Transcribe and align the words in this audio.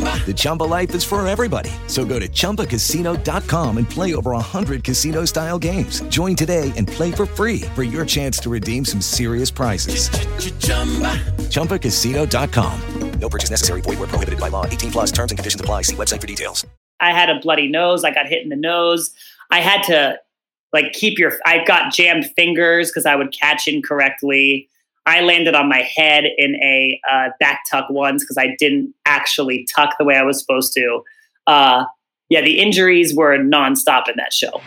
The 0.00 0.32
Chumba 0.34 0.62
life 0.62 0.94
is 0.94 1.04
for 1.04 1.26
everybody. 1.26 1.70
So 1.88 2.04
go 2.04 2.18
to 2.18 2.28
ChumbaCasino.com 2.28 3.76
and 3.78 3.90
play 3.90 4.14
over 4.14 4.30
100 4.30 4.84
casino 4.84 5.24
style 5.24 5.58
games. 5.58 6.00
Join 6.02 6.36
today 6.36 6.72
and 6.76 6.86
play 6.88 7.10
for 7.10 7.26
free 7.26 7.62
for 7.74 7.82
your 7.82 8.06
chance 8.06 8.38
to 8.38 8.48
redeem 8.50 8.84
some 8.84 9.00
serious 9.00 9.50
prizes. 9.50 10.08
ChumbaCasino.com. 11.50 12.80
No 13.22 13.28
purchase 13.28 13.50
necessary. 13.50 13.80
Void 13.82 13.98
where 14.00 14.08
prohibited 14.08 14.40
by 14.40 14.48
law. 14.48 14.66
18 14.66 14.90
plus 14.90 15.12
terms 15.12 15.30
and 15.30 15.38
conditions 15.38 15.60
apply. 15.60 15.82
See 15.82 15.94
website 15.94 16.20
for 16.20 16.26
details. 16.26 16.66
I 16.98 17.12
had 17.12 17.30
a 17.30 17.38
bloody 17.38 17.68
nose. 17.68 18.02
I 18.04 18.12
got 18.12 18.26
hit 18.26 18.42
in 18.42 18.48
the 18.48 18.56
nose. 18.56 19.12
I 19.50 19.60
had 19.60 19.82
to 19.84 20.18
like 20.72 20.92
keep 20.92 21.18
your, 21.18 21.34
I 21.46 21.64
got 21.64 21.92
jammed 21.92 22.26
fingers 22.34 22.90
because 22.90 23.06
I 23.06 23.14
would 23.14 23.32
catch 23.32 23.68
incorrectly. 23.68 24.68
I 25.04 25.20
landed 25.20 25.54
on 25.54 25.68
my 25.68 25.80
head 25.80 26.24
in 26.38 26.54
a 26.56 27.00
uh, 27.10 27.30
back 27.40 27.62
tuck 27.68 27.90
once 27.90 28.22
because 28.22 28.38
I 28.38 28.54
didn't 28.58 28.94
actually 29.04 29.66
tuck 29.74 29.96
the 29.98 30.04
way 30.04 30.16
I 30.16 30.22
was 30.22 30.38
supposed 30.38 30.72
to. 30.74 31.02
Uh, 31.46 31.84
yeah, 32.28 32.40
the 32.40 32.60
injuries 32.60 33.14
were 33.14 33.36
nonstop 33.38 34.08
in 34.08 34.14
that 34.16 34.32
show. 34.32 34.60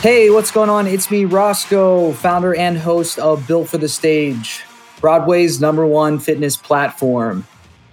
Hey, 0.00 0.30
what's 0.30 0.52
going 0.52 0.70
on? 0.70 0.86
It's 0.86 1.10
me, 1.10 1.24
Roscoe, 1.24 2.12
founder 2.12 2.54
and 2.54 2.78
host 2.78 3.18
of 3.18 3.46
Built 3.48 3.68
for 3.68 3.78
the 3.78 3.88
Stage, 3.88 4.62
Broadway's 5.00 5.60
number 5.60 5.86
one 5.86 6.18
fitness 6.18 6.56
platform. 6.56 7.46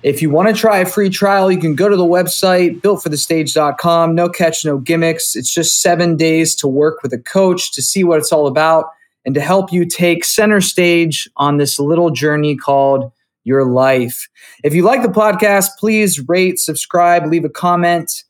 If 0.04 0.22
you 0.22 0.30
want 0.30 0.50
to 0.50 0.54
try 0.54 0.78
a 0.78 0.86
free 0.86 1.10
trial, 1.10 1.52
you 1.52 1.58
can 1.58 1.74
go 1.74 1.90
to 1.90 1.96
the 1.96 2.06
website, 2.06 2.82
builtforthestage.com. 2.82 4.14
No 4.14 4.30
catch, 4.30 4.64
no 4.64 4.78
gimmicks. 4.78 5.36
It's 5.36 5.52
just 5.52 5.82
seven 5.82 6.16
days 6.16 6.54
to 6.58 6.68
work 6.68 7.02
with 7.02 7.12
a 7.12 7.18
coach 7.18 7.72
to 7.72 7.82
see 7.82 8.04
what 8.04 8.20
it's 8.20 8.32
all 8.32 8.46
about 8.46 8.86
and 9.26 9.34
to 9.34 9.42
help 9.42 9.74
you 9.74 9.84
take 9.84 10.24
center 10.24 10.62
stage 10.62 11.28
on 11.38 11.58
this 11.58 11.80
little 11.80 12.12
journey 12.12 12.56
called 12.56 13.12
your 13.44 13.66
life. 13.66 14.30
If 14.64 14.74
you 14.74 14.84
like 14.84 15.02
the 15.02 15.08
podcast, 15.08 15.70
please 15.80 16.20
rate, 16.28 16.60
subscribe, 16.60 17.26
leave 17.26 17.46
a 17.46 17.50
comment. 17.50 18.24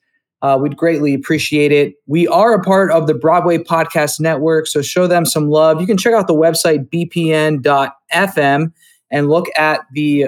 Uh, 0.45 0.57
we'd 0.57 0.77
greatly 0.77 1.15
appreciate 1.15 1.71
it. 1.71 1.95
We 2.05 2.27
are 2.27 2.53
a 2.53 2.61
part 2.61 2.91
of 2.91 3.07
the 3.07 3.15
Broadway 3.15 3.57
Podcast 3.57 4.19
Network, 4.19 4.67
so 4.67 4.83
show 4.83 5.07
them 5.07 5.25
some 5.25 5.50
love. 5.50 5.81
You 5.81 5.88
can 5.88 5.97
check 5.97 6.13
out 6.13 6.28
the 6.28 6.35
website 6.35 6.88
bpn.fm 6.91 8.72
and 9.09 9.28
look 9.28 9.47
at 9.57 9.79
the 9.94 10.28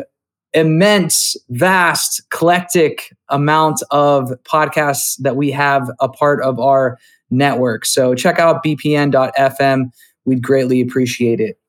immense, 0.53 1.37
vast, 1.49 2.21
eclectic 2.31 3.15
amount 3.29 3.83
of 3.91 4.31
podcasts 4.43 5.17
that 5.19 5.35
we 5.35 5.51
have 5.51 5.87
a 5.99 6.09
part 6.09 6.41
of 6.41 6.59
our 6.59 6.97
network. 7.29 7.85
So 7.85 8.15
check 8.15 8.39
out 8.39 8.63
bpn.fm. 8.63 9.91
We'd 10.25 10.41
greatly 10.41 10.81
appreciate 10.81 11.39
it. 11.39 11.59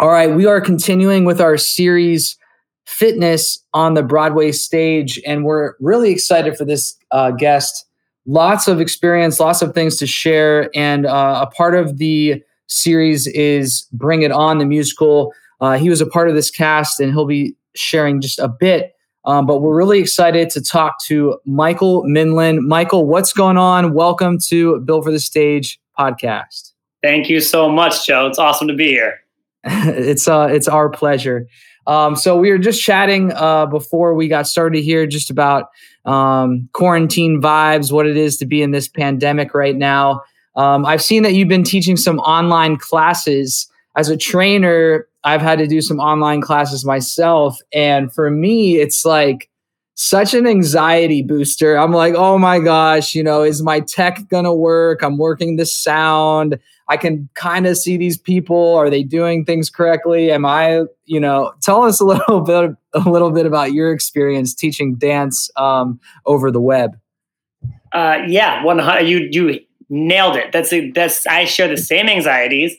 All 0.00 0.08
right, 0.08 0.34
we 0.34 0.46
are 0.46 0.62
continuing 0.62 1.26
with 1.26 1.42
our 1.42 1.58
series 1.58 2.38
fitness 2.86 3.62
on 3.74 3.94
the 3.94 4.02
Broadway 4.02 4.52
stage. 4.52 5.20
And 5.26 5.44
we're 5.44 5.74
really 5.80 6.10
excited 6.10 6.56
for 6.56 6.64
this 6.64 6.96
uh, 7.10 7.32
guest. 7.32 7.84
Lots 8.26 8.68
of 8.68 8.80
experience, 8.80 9.38
lots 9.38 9.62
of 9.62 9.74
things 9.74 9.96
to 9.98 10.06
share. 10.06 10.70
And 10.74 11.06
uh, 11.06 11.46
a 11.46 11.54
part 11.54 11.74
of 11.74 11.98
the 11.98 12.42
series 12.68 13.26
is 13.28 13.86
Bring 13.92 14.22
It 14.22 14.32
On, 14.32 14.58
the 14.58 14.64
musical. 14.64 15.32
Uh, 15.60 15.78
he 15.78 15.90
was 15.90 16.00
a 16.00 16.06
part 16.06 16.28
of 16.28 16.34
this 16.34 16.50
cast 16.50 16.98
and 17.00 17.12
he'll 17.12 17.26
be 17.26 17.54
sharing 17.74 18.20
just 18.20 18.38
a 18.38 18.48
bit. 18.48 18.94
Um, 19.24 19.44
but 19.44 19.60
we're 19.60 19.76
really 19.76 19.98
excited 19.98 20.50
to 20.50 20.62
talk 20.62 21.02
to 21.06 21.38
Michael 21.44 22.04
Mindlin. 22.04 22.60
Michael, 22.60 23.06
what's 23.06 23.32
going 23.32 23.58
on? 23.58 23.92
Welcome 23.92 24.38
to 24.48 24.78
Built 24.80 25.04
for 25.04 25.10
the 25.10 25.18
Stage 25.18 25.80
podcast. 25.98 26.72
Thank 27.02 27.28
you 27.28 27.40
so 27.40 27.68
much, 27.68 28.06
Joe. 28.06 28.26
It's 28.26 28.38
awesome 28.38 28.68
to 28.68 28.74
be 28.74 28.88
here. 28.88 29.20
it's 29.64 30.28
uh, 30.28 30.48
it's 30.50 30.68
our 30.68 30.88
pleasure. 30.88 31.48
Um, 31.86 32.16
so 32.16 32.36
we 32.36 32.50
were 32.50 32.58
just 32.58 32.82
chatting 32.82 33.32
uh, 33.32 33.66
before 33.66 34.14
we 34.14 34.28
got 34.28 34.46
started 34.46 34.82
here, 34.82 35.06
just 35.06 35.30
about 35.30 35.68
um, 36.04 36.68
quarantine 36.72 37.40
vibes, 37.40 37.92
what 37.92 38.06
it 38.06 38.16
is 38.16 38.36
to 38.38 38.46
be 38.46 38.62
in 38.62 38.70
this 38.70 38.88
pandemic 38.88 39.54
right 39.54 39.76
now. 39.76 40.22
Um, 40.56 40.86
I've 40.86 41.02
seen 41.02 41.22
that 41.22 41.34
you've 41.34 41.48
been 41.48 41.64
teaching 41.64 41.96
some 41.96 42.18
online 42.20 42.76
classes. 42.76 43.70
As 43.96 44.08
a 44.08 44.16
trainer, 44.16 45.06
I've 45.24 45.42
had 45.42 45.58
to 45.58 45.66
do 45.66 45.80
some 45.80 46.00
online 46.00 46.40
classes 46.40 46.84
myself, 46.84 47.58
and 47.72 48.12
for 48.12 48.30
me, 48.30 48.76
it's 48.76 49.04
like 49.04 49.48
such 49.96 50.34
an 50.34 50.46
anxiety 50.46 51.22
booster. 51.22 51.76
I'm 51.76 51.92
like, 51.92 52.14
oh 52.14 52.38
my 52.38 52.60
gosh, 52.60 53.14
you 53.14 53.22
know, 53.22 53.42
is 53.42 53.62
my 53.62 53.80
tech 53.80 54.28
gonna 54.28 54.54
work? 54.54 55.02
I'm 55.02 55.16
working 55.16 55.56
the 55.56 55.66
sound. 55.66 56.58
I 56.88 56.96
can 56.96 57.28
kind 57.34 57.66
of 57.66 57.76
see 57.76 57.96
these 57.96 58.16
people. 58.16 58.74
Are 58.74 58.90
they 58.90 59.02
doing 59.02 59.44
things 59.44 59.70
correctly? 59.70 60.30
Am 60.30 60.44
I, 60.44 60.84
you 61.06 61.18
know, 61.18 61.52
tell 61.62 61.82
us 61.82 62.00
a 62.00 62.04
little 62.04 62.40
bit, 62.42 62.76
a 62.92 63.00
little 63.00 63.30
bit 63.30 63.46
about 63.46 63.72
your 63.72 63.92
experience 63.92 64.54
teaching 64.54 64.94
dance 64.94 65.50
um, 65.56 65.98
over 66.26 66.50
the 66.50 66.60
web. 66.60 66.96
Uh, 67.92 68.18
yeah, 68.28 68.62
one 68.62 68.78
hundred. 68.78 69.08
you 69.08 69.28
you 69.30 69.60
nailed 69.88 70.36
it. 70.36 70.52
That's 70.52 70.72
a, 70.72 70.90
that's 70.90 71.26
I 71.26 71.46
share 71.46 71.68
the 71.68 71.78
same 71.78 72.08
anxieties. 72.08 72.76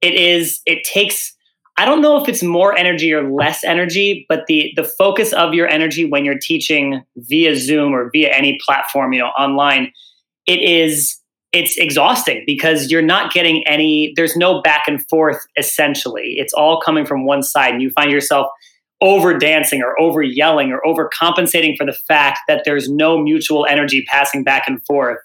It 0.00 0.14
is. 0.14 0.60
It 0.66 0.82
takes. 0.84 1.34
I 1.78 1.84
don't 1.84 2.00
know 2.00 2.20
if 2.20 2.28
it's 2.28 2.42
more 2.42 2.76
energy 2.76 3.12
or 3.12 3.30
less 3.30 3.62
energy, 3.62 4.24
but 4.28 4.46
the 4.46 4.72
the 4.76 4.84
focus 4.84 5.32
of 5.32 5.52
your 5.52 5.68
energy 5.68 6.04
when 6.04 6.24
you're 6.24 6.38
teaching 6.38 7.02
via 7.16 7.54
Zoom 7.54 7.92
or 7.92 8.10
via 8.10 8.30
any 8.34 8.58
platform, 8.64 9.12
you 9.12 9.18
know, 9.18 9.28
online, 9.28 9.92
it 10.46 10.60
is 10.60 11.20
it's 11.52 11.76
exhausting 11.76 12.44
because 12.46 12.90
you're 12.90 13.02
not 13.02 13.32
getting 13.32 13.66
any 13.66 14.12
there's 14.16 14.36
no 14.36 14.62
back 14.62 14.84
and 14.86 15.06
forth 15.08 15.46
essentially. 15.56 16.34
It's 16.38 16.52
all 16.54 16.80
coming 16.80 17.04
from 17.04 17.26
one 17.26 17.42
side 17.42 17.74
and 17.74 17.82
you 17.82 17.90
find 17.90 18.10
yourself 18.10 18.46
over 19.02 19.36
dancing 19.36 19.82
or 19.82 19.98
over 20.00 20.22
yelling 20.22 20.72
or 20.72 20.84
over 20.86 21.08
compensating 21.12 21.76
for 21.76 21.84
the 21.84 21.92
fact 21.92 22.40
that 22.48 22.62
there's 22.64 22.88
no 22.88 23.18
mutual 23.18 23.66
energy 23.66 24.04
passing 24.08 24.42
back 24.42 24.64
and 24.66 24.84
forth 24.86 25.18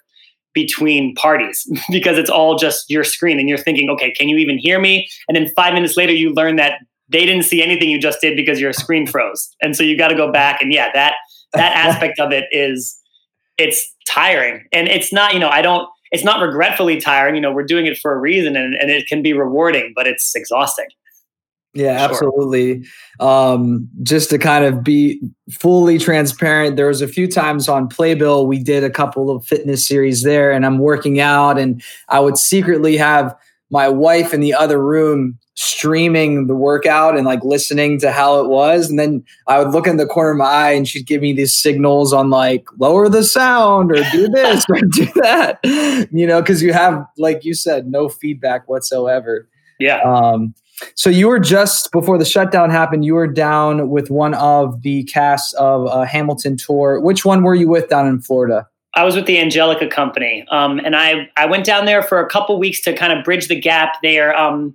between 0.54 1.14
parties 1.14 1.66
because 1.90 2.18
it's 2.18 2.30
all 2.30 2.56
just 2.56 2.88
your 2.90 3.04
screen 3.04 3.38
and 3.38 3.48
you're 3.48 3.58
thinking 3.58 3.90
okay 3.90 4.10
can 4.10 4.28
you 4.28 4.36
even 4.36 4.58
hear 4.58 4.80
me 4.80 5.08
and 5.28 5.36
then 5.36 5.48
5 5.54 5.74
minutes 5.74 5.96
later 5.96 6.12
you 6.12 6.32
learn 6.32 6.56
that 6.56 6.74
they 7.08 7.26
didn't 7.26 7.44
see 7.44 7.62
anything 7.62 7.90
you 7.90 8.00
just 8.00 8.20
did 8.20 8.36
because 8.36 8.60
your 8.60 8.72
screen 8.72 9.06
froze 9.06 9.54
and 9.62 9.76
so 9.76 9.82
you 9.82 9.96
got 9.96 10.08
to 10.08 10.16
go 10.16 10.30
back 10.30 10.60
and 10.62 10.72
yeah 10.72 10.88
that 10.92 11.14
that 11.52 11.74
aspect 11.88 12.18
of 12.18 12.32
it 12.32 12.44
is 12.50 12.98
it's 13.58 13.94
tiring 14.08 14.64
and 14.72 14.88
it's 14.88 15.12
not 15.12 15.34
you 15.34 15.38
know 15.38 15.48
i 15.48 15.62
don't 15.62 15.88
it's 16.12 16.22
not 16.22 16.40
regretfully 16.40 17.00
tiring. 17.00 17.34
You 17.34 17.40
know, 17.40 17.50
we're 17.50 17.64
doing 17.64 17.86
it 17.86 17.98
for 17.98 18.12
a 18.12 18.18
reason 18.18 18.54
and, 18.54 18.74
and 18.74 18.90
it 18.90 19.06
can 19.08 19.22
be 19.22 19.32
rewarding, 19.32 19.92
but 19.96 20.06
it's 20.06 20.34
exhausting. 20.36 20.86
Yeah, 21.74 21.96
sure. 21.96 22.10
absolutely. 22.10 22.84
Um, 23.18 23.88
just 24.02 24.28
to 24.30 24.38
kind 24.38 24.64
of 24.64 24.84
be 24.84 25.20
fully 25.50 25.98
transparent, 25.98 26.76
there 26.76 26.88
was 26.88 27.00
a 27.00 27.08
few 27.08 27.26
times 27.26 27.68
on 27.68 27.88
Playbill 27.88 28.46
we 28.46 28.62
did 28.62 28.84
a 28.84 28.90
couple 28.90 29.30
of 29.30 29.44
fitness 29.46 29.86
series 29.86 30.22
there, 30.22 30.52
and 30.52 30.66
I'm 30.66 30.78
working 30.78 31.20
out, 31.20 31.58
and 31.58 31.82
I 32.08 32.20
would 32.20 32.36
secretly 32.36 32.96
have 32.98 33.34
my 33.70 33.88
wife 33.88 34.34
in 34.34 34.40
the 34.40 34.52
other 34.52 34.82
room 34.82 35.38
streaming 35.54 36.46
the 36.46 36.54
workout 36.54 37.16
and 37.16 37.26
like 37.26 37.42
listening 37.42 37.98
to 38.00 38.12
how 38.12 38.40
it 38.40 38.48
was. 38.48 38.88
And 38.88 38.98
then 38.98 39.24
I 39.46 39.58
would 39.58 39.72
look 39.72 39.86
in 39.86 39.96
the 39.96 40.06
corner 40.06 40.32
of 40.32 40.36
my 40.36 40.44
eye 40.44 40.72
and 40.72 40.86
she'd 40.86 41.06
give 41.06 41.22
me 41.22 41.32
these 41.32 41.54
signals 41.54 42.12
on 42.12 42.30
like 42.30 42.66
lower 42.78 43.08
the 43.08 43.24
sound 43.24 43.90
or 43.90 44.02
do 44.10 44.28
this 44.28 44.64
or 44.68 44.80
do 44.80 45.06
that, 45.16 45.58
you 46.12 46.26
know, 46.26 46.42
because 46.42 46.62
you 46.62 46.72
have, 46.74 47.04
like 47.16 47.44
you 47.44 47.54
said, 47.54 47.86
no 47.86 48.08
feedback 48.08 48.68
whatsoever. 48.68 49.48
Yeah. 49.78 50.00
Um, 50.02 50.54
so 50.94 51.10
you 51.10 51.28
were 51.28 51.38
just 51.38 51.92
before 51.92 52.18
the 52.18 52.24
shutdown 52.24 52.70
happened. 52.70 53.04
You 53.04 53.14
were 53.14 53.26
down 53.26 53.88
with 53.88 54.10
one 54.10 54.34
of 54.34 54.82
the 54.82 55.04
casts 55.04 55.52
of 55.54 55.86
a 55.86 56.06
Hamilton 56.06 56.56
tour. 56.56 57.00
Which 57.00 57.24
one 57.24 57.42
were 57.42 57.54
you 57.54 57.68
with 57.68 57.88
down 57.88 58.06
in 58.06 58.20
Florida? 58.20 58.66
I 58.94 59.04
was 59.04 59.16
with 59.16 59.26
the 59.26 59.38
Angelica 59.38 59.88
Company, 59.88 60.44
um, 60.50 60.78
and 60.80 60.94
I 60.94 61.30
I 61.36 61.46
went 61.46 61.64
down 61.64 61.86
there 61.86 62.02
for 62.02 62.20
a 62.20 62.28
couple 62.28 62.58
weeks 62.58 62.80
to 62.82 62.92
kind 62.92 63.12
of 63.12 63.24
bridge 63.24 63.48
the 63.48 63.58
gap. 63.58 63.96
There, 64.02 64.36
um, 64.36 64.74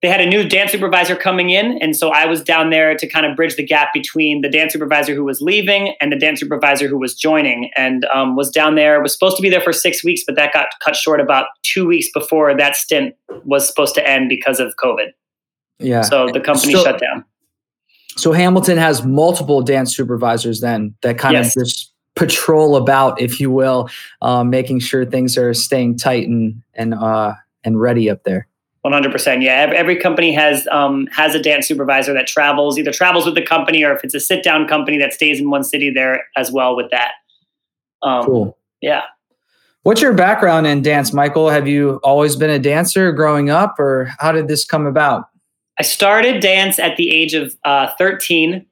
they 0.00 0.08
had 0.08 0.20
a 0.20 0.26
new 0.26 0.48
dance 0.48 0.70
supervisor 0.70 1.16
coming 1.16 1.50
in, 1.50 1.76
and 1.82 1.96
so 1.96 2.10
I 2.10 2.26
was 2.26 2.40
down 2.42 2.70
there 2.70 2.94
to 2.96 3.06
kind 3.08 3.26
of 3.26 3.34
bridge 3.34 3.56
the 3.56 3.64
gap 3.66 3.92
between 3.92 4.42
the 4.42 4.48
dance 4.48 4.72
supervisor 4.72 5.14
who 5.14 5.24
was 5.24 5.40
leaving 5.40 5.94
and 6.00 6.12
the 6.12 6.16
dance 6.16 6.38
supervisor 6.40 6.86
who 6.86 6.96
was 6.98 7.14
joining. 7.14 7.70
And 7.74 8.04
um, 8.14 8.36
was 8.36 8.50
down 8.50 8.76
there 8.76 9.02
was 9.02 9.12
supposed 9.12 9.36
to 9.36 9.42
be 9.42 9.50
there 9.50 9.60
for 9.60 9.72
six 9.72 10.04
weeks, 10.04 10.22
but 10.24 10.36
that 10.36 10.52
got 10.52 10.68
cut 10.84 10.94
short 10.94 11.20
about 11.20 11.46
two 11.64 11.86
weeks 11.86 12.08
before 12.14 12.56
that 12.56 12.76
stint 12.76 13.16
was 13.44 13.66
supposed 13.66 13.94
to 13.96 14.08
end 14.08 14.28
because 14.28 14.60
of 14.60 14.72
COVID. 14.82 15.08
Yeah. 15.80 16.02
So 16.02 16.28
the 16.32 16.40
company 16.40 16.74
So- 16.74 16.84
shut 16.84 17.00
down. 17.00 17.24
So 18.16 18.32
Hamilton 18.32 18.78
has 18.78 19.04
multiple 19.04 19.62
dance 19.62 19.94
supervisors 19.96 20.60
then 20.60 20.94
that 21.02 21.18
kind 21.18 21.34
Yes. 21.34 21.56
of 21.56 21.64
just 21.64 21.92
patrol 22.16 22.74
about, 22.74 23.20
if 23.20 23.38
you 23.38 23.48
will, 23.48 23.88
um, 24.22 24.50
making 24.50 24.80
sure 24.80 25.04
things 25.04 25.38
are 25.38 25.54
staying 25.54 25.98
tight 25.98 26.26
and 26.26 26.60
and 26.74 26.94
uh, 26.94 27.34
and 27.62 27.80
ready 27.80 28.10
up 28.10 28.24
there. 28.24 28.48
One 28.88 28.94
hundred 28.94 29.12
percent. 29.12 29.42
Yeah, 29.42 29.70
every 29.76 29.96
company 29.96 30.32
has 30.32 30.66
um, 30.68 31.08
has 31.08 31.34
a 31.34 31.42
dance 31.42 31.68
supervisor 31.68 32.14
that 32.14 32.26
travels, 32.26 32.78
either 32.78 32.90
travels 32.90 33.26
with 33.26 33.34
the 33.34 33.42
company 33.42 33.84
or 33.84 33.92
if 33.92 34.02
it's 34.02 34.14
a 34.14 34.20
sit 34.20 34.42
down 34.42 34.66
company 34.66 34.96
that 34.96 35.12
stays 35.12 35.40
in 35.40 35.50
one 35.50 35.62
city, 35.62 35.90
there 35.90 36.24
as 36.38 36.50
well 36.50 36.74
with 36.74 36.90
that. 36.90 37.10
Um, 38.00 38.24
Cool. 38.24 38.58
Yeah. 38.80 39.02
What's 39.82 40.00
your 40.00 40.14
background 40.14 40.66
in 40.66 40.80
dance, 40.80 41.12
Michael? 41.12 41.50
Have 41.50 41.68
you 41.68 42.00
always 42.02 42.34
been 42.34 42.48
a 42.48 42.58
dancer 42.58 43.12
growing 43.12 43.50
up, 43.50 43.78
or 43.78 44.10
how 44.18 44.32
did 44.32 44.48
this 44.48 44.64
come 44.64 44.86
about? 44.86 45.26
I 45.78 45.82
started 45.82 46.40
dance 46.40 46.78
at 46.78 46.96
the 46.96 47.10
age 47.10 47.34
of 47.34 47.54
uh, 47.66 47.90
13. 47.98 48.64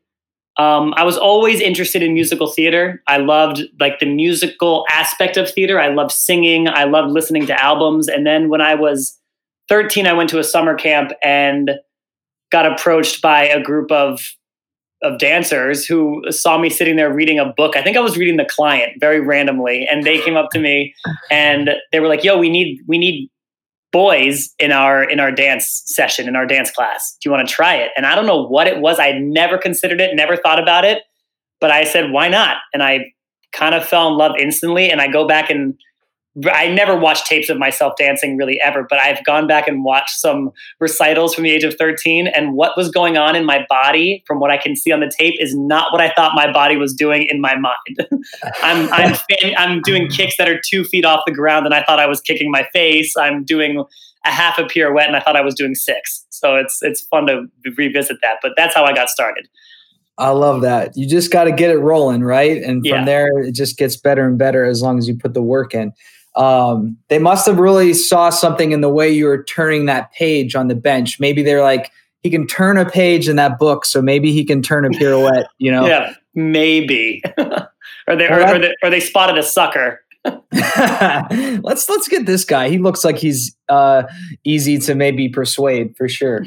Um, 0.56 0.94
I 0.96 1.04
was 1.04 1.18
always 1.18 1.60
interested 1.60 2.02
in 2.02 2.14
musical 2.14 2.46
theater. 2.46 3.02
I 3.06 3.18
loved 3.18 3.60
like 3.78 3.98
the 3.98 4.06
musical 4.06 4.86
aspect 4.90 5.36
of 5.36 5.50
theater. 5.50 5.78
I 5.78 5.88
loved 5.88 6.12
singing. 6.12 6.68
I 6.68 6.84
loved 6.84 7.12
listening 7.12 7.44
to 7.48 7.62
albums. 7.62 8.08
And 8.08 8.26
then 8.26 8.48
when 8.48 8.62
I 8.62 8.74
was 8.74 9.18
13, 9.68 10.06
I 10.06 10.12
went 10.12 10.30
to 10.30 10.38
a 10.38 10.44
summer 10.44 10.74
camp 10.74 11.12
and 11.22 11.72
got 12.50 12.70
approached 12.70 13.22
by 13.22 13.44
a 13.44 13.62
group 13.62 13.90
of 13.90 14.20
of 15.02 15.18
dancers 15.18 15.84
who 15.84 16.22
saw 16.30 16.56
me 16.56 16.70
sitting 16.70 16.96
there 16.96 17.12
reading 17.12 17.38
a 17.38 17.52
book. 17.54 17.76
I 17.76 17.82
think 17.82 17.98
I 17.98 18.00
was 18.00 18.16
reading 18.16 18.38
The 18.38 18.46
Client 18.46 18.92
very 18.98 19.20
randomly, 19.20 19.86
and 19.86 20.04
they 20.04 20.18
came 20.22 20.36
up 20.36 20.48
to 20.52 20.58
me 20.58 20.94
and 21.30 21.70
they 21.92 22.00
were 22.00 22.08
like, 22.08 22.24
"Yo, 22.24 22.38
we 22.38 22.48
need 22.48 22.80
we 22.86 22.96
need 22.96 23.28
boys 23.92 24.52
in 24.58 24.72
our 24.72 25.04
in 25.04 25.20
our 25.20 25.32
dance 25.32 25.82
session 25.86 26.28
in 26.28 26.36
our 26.36 26.46
dance 26.46 26.70
class. 26.70 27.16
Do 27.20 27.28
you 27.28 27.32
want 27.32 27.48
to 27.48 27.54
try 27.54 27.76
it? 27.76 27.92
And 27.96 28.04
i 28.04 28.14
don't 28.14 28.26
know 28.26 28.46
what 28.46 28.66
it 28.66 28.80
was. 28.80 28.98
I 28.98 29.12
never 29.12 29.56
considered 29.56 30.00
it 30.02 30.14
never 30.14 30.36
thought 30.36 30.62
about 30.62 30.84
it 30.84 31.02
but 31.60 31.70
i 31.70 31.84
said 31.84 32.10
why 32.10 32.28
not? 32.28 32.58
And 32.74 32.82
i 32.82 33.12
kind 33.52 33.74
of 33.74 33.86
fell 33.86 34.08
in 34.08 34.18
love 34.18 34.32
instantly 34.38 34.90
and 34.90 35.00
i 35.00 35.08
go 35.08 35.26
back 35.26 35.48
and 35.48 35.74
i 36.53 36.69
never 36.69 36.97
watched 36.97 37.27
tapes 37.27 37.49
of 37.49 37.59
myself 37.59 37.94
dancing 37.99 38.37
really 38.37 38.61
ever 38.65 38.87
but 38.88 38.99
i've 39.00 39.25
gone 39.25 39.47
back 39.47 39.67
and 39.67 39.85
watched 39.85 40.19
some 40.21 40.50
recitals 40.81 41.35
from 41.35 41.44
the 41.44 41.50
age 41.50 41.65
of 41.65 41.75
13 41.79 42.27
and 42.27 42.55
what 42.55 42.77
was 42.77 42.91
going 42.91 43.17
on 43.17 43.35
in 43.35 43.44
my 43.44 43.65
body 43.69 44.23
from 44.27 44.38
what 44.41 44.50
i 44.50 44.56
can 44.59 44.77
see 44.77 44.93
on 44.93 45.00
the 45.00 45.11
tape 45.19 45.35
is 45.38 45.55
not 45.56 45.93
what 45.93 46.00
i 46.00 46.11
thought 46.15 46.33
my 46.35 46.50
body 46.53 46.77
was 46.77 46.93
doing 46.94 47.27
in 47.31 47.41
my 47.41 47.55
mind 47.56 48.09
I'm 48.62 48.93
I'm 48.93 49.15
fan- 49.31 49.55
I'm 49.56 49.81
doing 49.83 50.09
kicks 50.09 50.37
that 50.37 50.49
are 50.49 50.61
two 50.69 50.85
feet 50.85 51.05
off 51.05 51.21
the 51.27 51.33
ground, 51.33 51.65
and 51.67 51.75
I 51.75 51.83
thought 51.85 51.99
I 51.99 52.06
was 52.06 52.21
kicking 52.21 52.50
my 52.50 52.67
face. 52.73 53.17
I'm 53.17 53.44
doing 53.44 53.85
a 54.25 54.31
half 54.31 54.59
a 54.59 54.65
pirouette, 54.65 55.06
and 55.06 55.17
I 55.17 55.21
thought 55.21 55.37
I 55.37 55.41
was 55.43 55.55
doing 55.55 55.75
six. 55.75 56.25
So 56.31 56.56
it's 56.56 56.79
it's 56.83 57.03
fun 57.03 57.27
to 57.27 57.47
revisit 57.77 58.19
that. 58.23 58.38
But 58.43 58.53
that's 58.56 58.75
how 58.75 58.85
I 58.85 58.93
got 58.93 59.09
started. 59.09 59.49
I 60.19 60.31
love 60.31 60.62
that. 60.62 60.93
You 60.97 61.06
just 61.09 61.31
got 61.31 61.44
to 61.44 61.53
get 61.53 61.71
it 61.71 61.79
rolling, 61.79 62.23
right? 62.25 62.62
And 62.62 62.83
from 62.83 63.00
Yeah. 63.00 63.05
there, 63.05 63.29
it 63.43 63.53
just 63.55 63.77
gets 63.77 63.97
better 63.97 64.27
and 64.27 64.38
better 64.38 64.65
as 64.65 64.81
long 64.83 64.99
as 64.99 65.06
you 65.06 65.15
put 65.17 65.35
the 65.35 65.43
work 65.43 65.75
in. 65.75 65.93
Um, 66.37 66.99
they 67.09 67.19
must 67.19 67.47
have 67.47 67.59
really 67.59 67.94
saw 67.94 68.31
something 68.31 68.73
in 68.73 68.83
the 68.83 68.91
way 68.91 69.11
you 69.11 69.25
were 69.25 69.43
turning 69.44 69.87
that 69.87 70.12
page 70.12 70.55
on 70.55 70.69
the 70.69 70.75
bench. 70.75 71.19
Maybe 71.19 71.43
they're 71.43 71.62
like, 71.62 71.91
he 72.23 72.31
can 72.31 72.47
turn 72.47 72.77
a 72.77 72.85
page 72.85 73.29
in 73.29 73.37
that 73.37 73.59
book, 73.59 73.85
so 73.85 74.03
maybe 74.03 74.33
he 74.33 74.44
can 74.44 74.61
turn 74.62 74.85
a 74.85 74.91
pirouette. 74.91 75.47
You 75.59 75.73
know, 75.73 75.87
Yeah, 75.87 76.15
maybe. 76.35 77.23
or 77.38 78.17
they 78.17 78.29
or, 78.29 78.41
or 78.41 78.59
they 78.59 78.75
or 78.83 78.91
they 78.91 79.00
spotted 79.00 79.38
a 79.38 79.43
sucker. 79.43 80.03
let's 80.53 81.88
let's 81.88 82.09
get 82.09 82.27
this 82.27 82.44
guy. 82.44 82.69
He 82.69 82.79
looks 82.79 83.05
like 83.05 83.17
he's 83.17 83.56
uh, 83.69 84.05
easy 84.44 84.79
to 84.79 84.94
maybe 84.94 85.29
persuade 85.29 85.97
for 85.97 86.09
sure. 86.09 86.47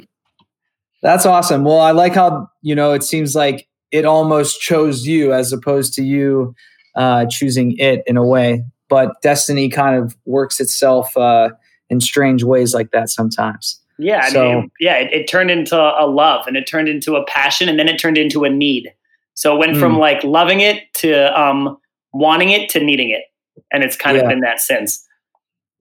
That's 1.01 1.25
awesome. 1.25 1.63
Well, 1.63 1.79
I 1.79 1.91
like 1.91 2.13
how 2.13 2.49
you 2.61 2.75
know 2.75 2.93
it 2.93 3.03
seems 3.03 3.35
like 3.35 3.67
it 3.91 4.05
almost 4.05 4.59
chose 4.59 5.05
you 5.05 5.33
as 5.33 5.53
opposed 5.53 5.93
to 5.93 6.03
you 6.03 6.53
uh, 6.95 7.25
choosing 7.29 7.77
it 7.77 8.03
in 8.05 8.17
a 8.17 8.25
way. 8.25 8.63
But 8.89 9.21
destiny 9.21 9.69
kind 9.69 9.95
of 9.95 10.17
works 10.25 10.59
itself 10.59 11.15
uh, 11.15 11.49
in 11.89 12.01
strange 12.01 12.43
ways 12.43 12.73
like 12.73 12.91
that 12.91 13.09
sometimes. 13.09 13.79
Yeah, 13.97 14.21
I 14.23 14.29
So- 14.29 14.43
mean, 14.61 14.71
yeah, 14.79 14.95
it, 14.97 15.13
it 15.13 15.27
turned 15.27 15.51
into 15.51 15.77
a 15.77 16.07
love, 16.07 16.47
and 16.47 16.57
it 16.57 16.65
turned 16.67 16.87
into 16.89 17.15
a 17.15 17.25
passion, 17.25 17.69
and 17.69 17.77
then 17.79 17.87
it 17.87 17.99
turned 17.99 18.17
into 18.17 18.43
a 18.45 18.49
need. 18.49 18.91
So 19.35 19.55
it 19.55 19.59
went 19.59 19.77
from 19.77 19.95
Mm. 19.95 19.99
like 19.99 20.23
loving 20.23 20.59
it 20.61 20.83
to 20.95 21.39
um, 21.39 21.77
wanting 22.13 22.49
it 22.49 22.69
to 22.69 22.79
needing 22.83 23.09
it, 23.09 23.23
and 23.71 23.83
it's 23.83 23.95
kind 23.95 24.17
Yeah. 24.17 24.23
of 24.23 24.29
been 24.29 24.39
that 24.41 24.59
since. 24.59 25.05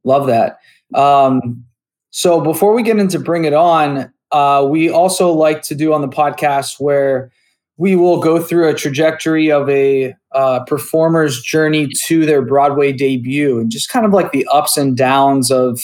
Love 0.04 0.26
that. 0.28 0.58
Um, 0.94 1.64
so 2.10 2.40
before 2.40 2.72
we 2.74 2.82
get 2.82 2.98
into 2.98 3.18
Bring 3.18 3.44
It 3.44 3.54
On, 3.54 4.12
uh, 4.32 4.66
we 4.68 4.90
also 4.90 5.32
like 5.32 5.62
to 5.62 5.74
do 5.74 5.92
on 5.92 6.00
the 6.02 6.08
podcast 6.08 6.80
where 6.80 7.30
we 7.76 7.94
will 7.96 8.20
go 8.20 8.40
through 8.40 8.68
a 8.68 8.74
trajectory 8.74 9.50
of 9.50 9.68
a 9.70 10.14
uh, 10.32 10.64
performer's 10.64 11.42
journey 11.42 11.88
to 12.04 12.26
their 12.26 12.42
Broadway 12.42 12.92
debut 12.92 13.58
and 13.58 13.70
just 13.70 13.88
kind 13.88 14.04
of 14.04 14.12
like 14.12 14.32
the 14.32 14.46
ups 14.52 14.76
and 14.76 14.96
downs 14.96 15.50
of, 15.50 15.80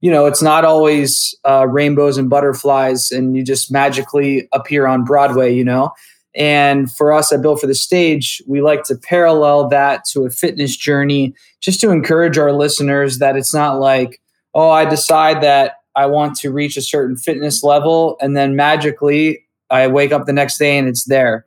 you 0.00 0.10
know, 0.10 0.26
it's 0.26 0.42
not 0.42 0.64
always 0.64 1.34
uh, 1.44 1.66
rainbows 1.68 2.18
and 2.18 2.28
butterflies 2.28 3.10
and 3.10 3.36
you 3.36 3.44
just 3.44 3.70
magically 3.70 4.48
appear 4.52 4.86
on 4.86 5.04
Broadway, 5.04 5.54
you 5.54 5.64
know? 5.64 5.92
And 6.34 6.92
for 6.92 7.12
us 7.12 7.32
at 7.32 7.40
Built 7.40 7.60
for 7.60 7.66
the 7.66 7.74
Stage, 7.74 8.42
we 8.46 8.60
like 8.60 8.82
to 8.84 8.96
parallel 8.96 9.68
that 9.68 10.04
to 10.12 10.26
a 10.26 10.30
fitness 10.30 10.76
journey 10.76 11.34
just 11.60 11.80
to 11.80 11.90
encourage 11.90 12.36
our 12.36 12.52
listeners 12.52 13.18
that 13.18 13.36
it's 13.36 13.54
not 13.54 13.80
like, 13.80 14.20
oh, 14.54 14.68
I 14.68 14.84
decide 14.84 15.42
that 15.42 15.76
I 15.94 16.06
want 16.06 16.36
to 16.38 16.52
reach 16.52 16.76
a 16.76 16.82
certain 16.82 17.16
fitness 17.16 17.62
level 17.62 18.18
and 18.20 18.36
then 18.36 18.54
magically 18.54 19.44
I 19.70 19.86
wake 19.88 20.12
up 20.12 20.26
the 20.26 20.32
next 20.32 20.58
day 20.58 20.76
and 20.76 20.86
it's 20.86 21.04
there. 21.04 21.46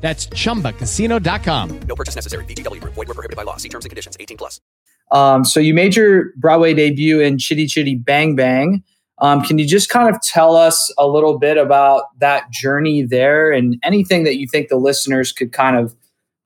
That's 0.00 0.26
chumbacasino.com. 0.28 1.80
No 1.86 1.94
purchase 1.94 2.14
necessary. 2.14 2.44
VGW 2.46 2.80
Group. 2.80 2.94
Void 2.94 3.08
were 3.08 3.14
prohibited 3.14 3.36
by 3.36 3.42
law. 3.42 3.56
See 3.56 3.68
terms 3.68 3.84
and 3.84 3.90
conditions. 3.90 4.16
18 4.18 4.36
plus. 4.36 4.60
Um, 5.10 5.44
so 5.44 5.60
you 5.60 5.74
made 5.74 5.96
your 5.96 6.32
Broadway 6.36 6.72
debut 6.72 7.20
in 7.20 7.38
Chitty 7.38 7.66
Chitty 7.66 7.96
Bang 7.96 8.36
Bang. 8.36 8.82
Um, 9.18 9.42
can 9.42 9.58
you 9.58 9.66
just 9.66 9.90
kind 9.90 10.08
of 10.08 10.20
tell 10.22 10.56
us 10.56 10.92
a 10.96 11.06
little 11.06 11.38
bit 11.38 11.58
about 11.58 12.04
that 12.20 12.50
journey 12.50 13.02
there 13.02 13.52
and 13.52 13.76
anything 13.82 14.24
that 14.24 14.36
you 14.36 14.46
think 14.46 14.68
the 14.68 14.76
listeners 14.76 15.30
could 15.30 15.52
kind 15.52 15.76
of 15.76 15.94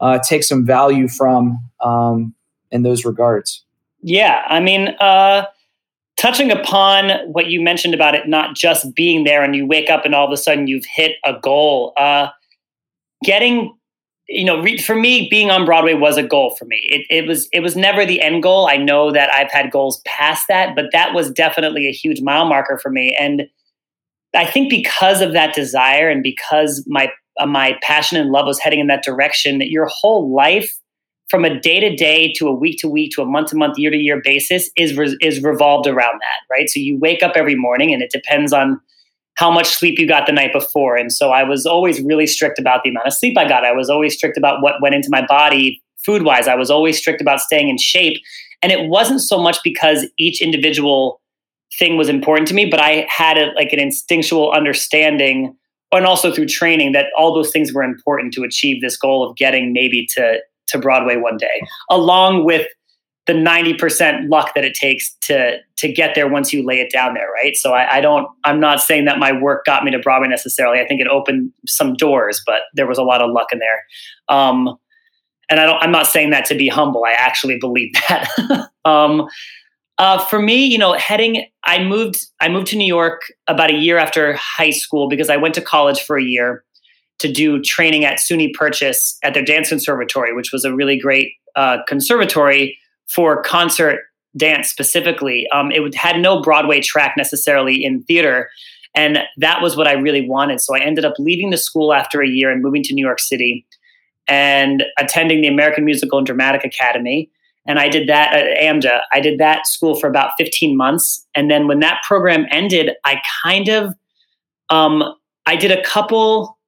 uh, 0.00 0.18
take 0.18 0.42
some 0.42 0.66
value 0.66 1.06
from 1.06 1.58
um, 1.80 2.34
in 2.73 2.82
those 2.82 3.04
regards? 3.04 3.64
Yeah, 4.02 4.42
I 4.49 4.58
mean, 4.58 4.88
uh, 5.00 5.46
touching 6.16 6.50
upon 6.50 7.11
what 7.32 7.46
you 7.46 7.61
mentioned 7.61 7.94
about 7.94 8.14
it 8.14 8.28
not 8.28 8.56
just 8.56 8.94
being 8.94 9.25
there 9.25 9.44
and 9.44 9.54
you 9.54 9.66
wake 9.66 9.88
up 9.88 10.04
and 10.04 10.14
all 10.14 10.26
of 10.26 10.32
a 10.32 10.37
sudden 10.37 10.66
you've 10.66 10.87
hit 10.87 11.12
a 11.25 11.34
goal. 11.40 11.92
Uh, 11.96 12.28
getting 13.24 13.76
you 14.28 14.44
know 14.44 14.60
re- 14.62 14.78
for 14.78 14.96
me 14.96 15.28
being 15.30 15.50
on 15.50 15.64
broadway 15.64 15.94
was 15.94 16.16
a 16.16 16.22
goal 16.22 16.54
for 16.58 16.64
me. 16.64 16.80
It, 16.90 17.06
it 17.10 17.26
was 17.28 17.48
it 17.52 17.60
was 17.60 17.76
never 17.76 18.06
the 18.06 18.20
end 18.20 18.42
goal. 18.42 18.66
I 18.66 18.76
know 18.76 19.10
that 19.12 19.30
i've 19.32 19.50
had 19.50 19.70
goals 19.70 20.00
past 20.06 20.48
that 20.48 20.74
but 20.74 20.86
that 20.92 21.14
was 21.14 21.30
definitely 21.30 21.88
a 21.88 21.92
huge 21.92 22.20
mile 22.22 22.46
marker 22.46 22.78
for 22.78 22.90
me. 22.90 23.16
And 23.18 23.48
i 24.34 24.44
think 24.44 24.70
because 24.70 25.20
of 25.20 25.32
that 25.32 25.54
desire 25.54 26.08
and 26.08 26.22
because 26.22 26.84
my 26.86 27.10
uh, 27.40 27.46
my 27.46 27.76
passion 27.82 28.18
and 28.18 28.30
love 28.30 28.46
was 28.46 28.60
heading 28.60 28.80
in 28.80 28.86
that 28.86 29.02
direction 29.02 29.58
that 29.58 29.68
your 29.68 29.86
whole 29.86 30.32
life 30.34 30.78
from 31.28 31.44
a 31.44 31.58
day 31.58 31.80
to 31.80 31.94
day 31.96 32.32
to 32.32 32.46
a 32.46 32.54
week 32.54 32.78
to 32.78 32.88
week 32.88 33.10
to 33.12 33.22
a 33.22 33.26
month 33.26 33.50
to 33.50 33.56
month 33.56 33.78
year 33.78 33.90
to 33.90 33.96
year 33.96 34.20
basis 34.22 34.70
is 34.76 34.96
re- 34.96 35.16
is 35.20 35.42
revolved 35.42 35.86
around 35.86 36.20
that 36.20 36.40
right? 36.50 36.68
So 36.68 36.80
you 36.80 36.98
wake 36.98 37.22
up 37.22 37.32
every 37.34 37.56
morning 37.56 37.92
and 37.92 38.02
it 38.02 38.10
depends 38.10 38.52
on 38.52 38.80
how 39.36 39.50
much 39.50 39.66
sleep 39.66 39.98
you 39.98 40.06
got 40.06 40.26
the 40.26 40.32
night 40.32 40.52
before. 40.52 40.96
And 40.96 41.12
so 41.12 41.30
I 41.30 41.42
was 41.42 41.66
always 41.66 42.00
really 42.00 42.26
strict 42.26 42.58
about 42.58 42.82
the 42.84 42.90
amount 42.90 43.06
of 43.06 43.14
sleep 43.14 43.36
I 43.36 43.48
got. 43.48 43.64
I 43.64 43.72
was 43.72 43.90
always 43.90 44.14
strict 44.14 44.36
about 44.36 44.62
what 44.62 44.80
went 44.80 44.94
into 44.94 45.08
my 45.10 45.26
body 45.26 45.82
food 46.04 46.22
wise. 46.22 46.46
I 46.46 46.54
was 46.54 46.70
always 46.70 46.98
strict 46.98 47.20
about 47.20 47.40
staying 47.40 47.68
in 47.68 47.78
shape. 47.78 48.22
And 48.62 48.70
it 48.70 48.88
wasn't 48.88 49.20
so 49.20 49.38
much 49.42 49.58
because 49.64 50.06
each 50.18 50.40
individual 50.40 51.20
thing 51.78 51.96
was 51.96 52.08
important 52.08 52.46
to 52.48 52.54
me, 52.54 52.66
but 52.66 52.80
I 52.80 53.06
had 53.08 53.36
a, 53.38 53.46
like 53.54 53.72
an 53.72 53.80
instinctual 53.80 54.52
understanding 54.52 55.56
and 55.92 56.06
also 56.06 56.32
through 56.32 56.46
training 56.46 56.92
that 56.92 57.06
all 57.16 57.34
those 57.34 57.50
things 57.50 57.72
were 57.72 57.82
important 57.82 58.32
to 58.34 58.42
achieve 58.42 58.80
this 58.80 58.96
goal 58.96 59.28
of 59.28 59.36
getting 59.36 59.72
maybe 59.72 60.06
to 60.14 60.38
to 60.66 60.78
Broadway 60.78 61.16
one 61.16 61.36
day, 61.36 61.62
along 61.90 62.44
with 62.44 62.66
the 63.26 63.32
90% 63.32 64.28
luck 64.28 64.54
that 64.54 64.64
it 64.64 64.74
takes 64.74 65.14
to 65.22 65.58
to 65.76 65.92
get 65.92 66.14
there 66.14 66.28
once 66.28 66.52
you 66.52 66.64
lay 66.64 66.80
it 66.80 66.90
down 66.90 67.14
there 67.14 67.28
right? 67.32 67.56
So 67.56 67.72
I, 67.72 67.96
I, 67.96 68.00
don't 68.00 68.28
i'm 68.44 68.60
not 68.60 68.80
saying 68.80 69.06
that 69.06 69.18
my 69.18 69.32
work 69.32 69.64
got 69.64 69.84
me 69.84 69.90
to 69.90 69.98
broadway 69.98 70.28
necessarily. 70.28 70.80
I 70.80 70.86
think 70.86 71.00
it 71.00 71.08
opened 71.08 71.52
some 71.66 71.94
doors 71.94 72.42
but 72.46 72.62
there 72.74 72.86
was 72.86 72.98
a 72.98 73.02
lot 73.02 73.20
of 73.22 73.30
luck 73.30 73.48
in 73.52 73.58
there. 73.58 73.84
Um, 74.28 74.76
and 75.50 75.60
i 75.60 75.66
don't 75.66 75.82
i'm 75.82 75.92
not 75.92 76.06
saying 76.06 76.30
that 76.30 76.44
to 76.46 76.54
be 76.54 76.68
humble. 76.68 77.04
I 77.04 77.12
actually 77.12 77.58
believe 77.58 77.92
that. 78.08 78.70
Um, 78.84 79.28
uh, 79.98 80.18
for 80.26 80.40
me 80.40 80.66
you 80.66 80.76
know 80.78 80.94
heading 80.94 81.46
i 81.64 81.82
moved 81.82 82.26
i 82.40 82.48
moved 82.48 82.66
to 82.66 82.76
new 82.76 82.86
york 82.86 83.22
about 83.46 83.70
a 83.70 83.74
year 83.74 83.96
after 83.96 84.34
high 84.34 84.70
school 84.70 85.08
because 85.08 85.30
i 85.30 85.36
went 85.36 85.54
to 85.54 85.60
college 85.60 86.02
for 86.02 86.18
a 86.18 86.22
year 86.22 86.64
to 87.18 87.32
do 87.32 87.62
training 87.62 88.04
at 88.04 88.18
suny 88.18 88.52
purchase 88.52 89.16
at 89.22 89.34
their 89.34 89.44
dance 89.44 89.68
conservatory 89.68 90.34
which 90.34 90.50
was 90.52 90.64
a 90.64 90.74
really 90.74 90.98
great 90.98 91.32
uh, 91.54 91.78
conservatory 91.86 92.76
for 93.06 93.42
concert 93.42 94.00
dance 94.37 94.68
specifically. 94.68 95.46
Um, 95.52 95.70
it 95.70 95.94
had 95.94 96.20
no 96.20 96.42
Broadway 96.42 96.80
track 96.80 97.14
necessarily 97.16 97.84
in 97.84 98.02
theater. 98.02 98.50
And 98.94 99.20
that 99.38 99.62
was 99.62 99.76
what 99.76 99.88
I 99.88 99.92
really 99.92 100.28
wanted. 100.28 100.61
So 100.61 100.75
I 100.75 100.80
ended 100.80 101.04
up 101.04 101.14
leaving 101.18 101.50
the 101.50 101.56
school 101.56 101.92
after 101.92 102.23
a 102.23 102.28
year 102.28 102.50
and 102.50 102.62
moving 102.62 102.82
to 102.84 102.94
New 102.94 103.04
York 103.04 103.20
City 103.20 103.66
and 104.28 104.84
attending 104.99 105.42
the 105.42 105.49
American 105.49 105.84
Musical 105.84 106.18
and 106.18 106.26
Dramatic 106.26 106.64
Academy. 106.64 107.30
And 107.66 107.78
I 107.78 107.88
did 107.88 108.08
that 108.08 108.34
at 108.34 108.58
AMDA. 108.58 109.00
I 109.12 109.20
did 109.20 109.38
that 109.38 109.66
school 109.66 109.94
for 109.94 110.06
about 110.06 110.32
15 110.38 110.76
months. 110.76 111.26
And 111.34 111.50
then 111.50 111.66
when 111.66 111.80
that 111.80 112.02
program 112.06 112.46
ended, 112.50 112.90
I 113.04 113.20
kind 113.42 113.68
of, 113.68 113.94
um, 114.70 115.02
I 115.46 115.56
did 115.56 115.70
a 115.70 115.82
couple 115.82 116.58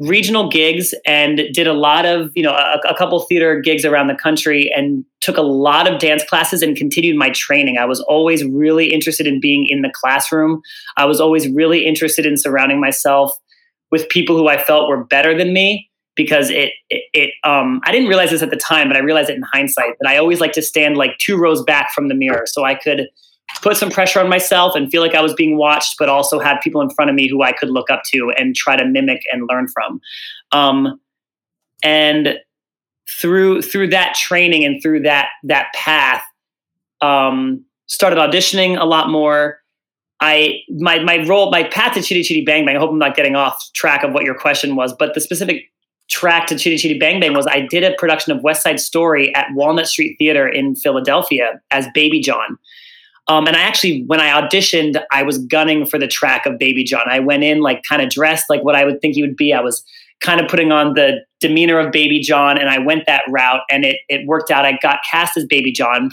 regional 0.00 0.48
gigs 0.48 0.94
and 1.06 1.42
did 1.52 1.66
a 1.66 1.74
lot 1.74 2.06
of 2.06 2.30
you 2.34 2.42
know 2.42 2.52
a, 2.52 2.80
a, 2.88 2.96
couple 2.96 3.20
theater 3.20 3.60
gigs 3.60 3.84
around 3.84 4.06
the 4.06 4.14
country 4.14 4.72
and 4.74 5.04
took 5.20 5.36
a 5.36 5.42
lot 5.42 5.86
of 5.86 6.00
dance 6.00 6.24
classes 6.24 6.62
and 6.62 6.74
continued 6.74 7.16
my 7.16 7.28
training. 7.30 7.76
I 7.76 7.84
was 7.84 8.00
always 8.00 8.42
really 8.44 8.92
interested 8.92 9.26
in 9.26 9.40
being 9.40 9.66
in 9.68 9.82
the 9.82 9.92
classroom. 9.94 10.62
I 10.96 11.04
was 11.04 11.20
always 11.20 11.48
really 11.50 11.84
interested 11.84 12.24
in 12.24 12.38
surrounding 12.38 12.80
myself 12.80 13.38
with 13.90 14.08
people 14.08 14.36
who 14.36 14.48
i 14.48 14.56
felt 14.56 14.88
were 14.88 15.04
better 15.04 15.36
than 15.36 15.52
me 15.52 15.90
because 16.16 16.50
it, 16.50 16.72
it, 16.88 17.02
it 17.12 17.30
um, 17.44 17.80
i 17.84 17.92
didn't 17.92 18.08
realize 18.08 18.30
this 18.30 18.42
at 18.42 18.50
the 18.50 18.56
time 18.56 18.88
but 18.88 18.96
i 18.96 19.00
realized 19.00 19.30
it 19.30 19.36
in 19.36 19.42
hindsight 19.52 19.94
that 20.00 20.08
i 20.08 20.16
always 20.16 20.40
like 20.40 20.52
to 20.52 20.62
stand 20.62 20.96
like 20.96 21.16
two 21.18 21.36
rows 21.36 21.62
back 21.62 21.92
from 21.92 22.08
the 22.08 22.14
mirror 22.14 22.44
so 22.46 22.64
i 22.64 22.74
could 22.74 23.08
put 23.62 23.76
some 23.76 23.90
pressure 23.90 24.20
on 24.20 24.28
myself 24.28 24.74
and 24.74 24.90
feel 24.90 25.02
like 25.02 25.14
I 25.14 25.20
was 25.20 25.34
being 25.34 25.56
watched, 25.56 25.96
but 25.98 26.08
also 26.08 26.38
had 26.38 26.60
people 26.60 26.80
in 26.80 26.90
front 26.90 27.10
of 27.10 27.14
me 27.14 27.28
who 27.28 27.42
I 27.42 27.52
could 27.52 27.70
look 27.70 27.90
up 27.90 28.02
to 28.12 28.32
and 28.38 28.54
try 28.54 28.76
to 28.76 28.84
mimic 28.84 29.22
and 29.32 29.48
learn 29.48 29.68
from. 29.68 30.00
Um, 30.52 31.00
and 31.82 32.38
through 33.08 33.62
through 33.62 33.88
that 33.88 34.14
training 34.14 34.64
and 34.64 34.82
through 34.82 35.00
that 35.00 35.28
that 35.44 35.68
path, 35.74 36.22
um, 37.00 37.64
started 37.86 38.16
auditioning 38.16 38.80
a 38.80 38.84
lot 38.84 39.10
more. 39.10 39.58
I 40.20 40.60
my 40.68 40.98
my 41.00 41.24
role 41.26 41.50
my 41.50 41.64
path 41.64 41.94
to 41.94 42.02
Chitty 42.02 42.22
Chitty 42.22 42.44
Bang 42.44 42.66
Bang. 42.66 42.76
I 42.76 42.78
hope 42.78 42.90
I'm 42.90 42.98
not 42.98 43.16
getting 43.16 43.36
off 43.36 43.72
track 43.72 44.04
of 44.04 44.12
what 44.12 44.24
your 44.24 44.34
question 44.34 44.76
was, 44.76 44.92
but 44.92 45.14
the 45.14 45.20
specific 45.20 45.70
track 46.08 46.46
to 46.48 46.58
Chitty 46.58 46.76
Chitty 46.76 46.98
Bang 46.98 47.20
Bang 47.20 47.32
was 47.32 47.46
I 47.46 47.66
did 47.70 47.84
a 47.84 47.94
production 47.96 48.32
of 48.32 48.42
West 48.42 48.62
Side 48.62 48.80
Story 48.80 49.34
at 49.34 49.46
Walnut 49.54 49.86
Street 49.86 50.16
Theater 50.18 50.46
in 50.46 50.74
Philadelphia 50.76 51.60
as 51.70 51.86
Baby 51.94 52.20
John. 52.20 52.58
Um, 53.30 53.46
and 53.46 53.56
I 53.56 53.60
actually, 53.60 54.02
when 54.08 54.20
I 54.20 54.28
auditioned, 54.28 55.00
I 55.12 55.22
was 55.22 55.38
gunning 55.38 55.86
for 55.86 55.98
the 55.98 56.08
track 56.08 56.46
of 56.46 56.58
Baby 56.58 56.82
John. 56.82 57.04
I 57.08 57.20
went 57.20 57.44
in 57.44 57.60
like 57.60 57.84
kind 57.88 58.02
of 58.02 58.10
dressed 58.10 58.46
like 58.50 58.64
what 58.64 58.74
I 58.74 58.84
would 58.84 59.00
think 59.00 59.14
he 59.14 59.22
would 59.22 59.36
be. 59.36 59.52
I 59.52 59.60
was 59.60 59.84
kind 60.20 60.40
of 60.40 60.48
putting 60.48 60.72
on 60.72 60.94
the 60.94 61.24
demeanor 61.38 61.78
of 61.78 61.92
Baby 61.92 62.18
John, 62.18 62.58
and 62.58 62.68
I 62.68 62.80
went 62.80 63.06
that 63.06 63.22
route, 63.28 63.60
and 63.70 63.84
it 63.84 63.98
it 64.08 64.26
worked 64.26 64.50
out. 64.50 64.64
I 64.64 64.76
got 64.82 64.98
cast 65.08 65.36
as 65.36 65.44
Baby 65.44 65.70
John, 65.70 66.10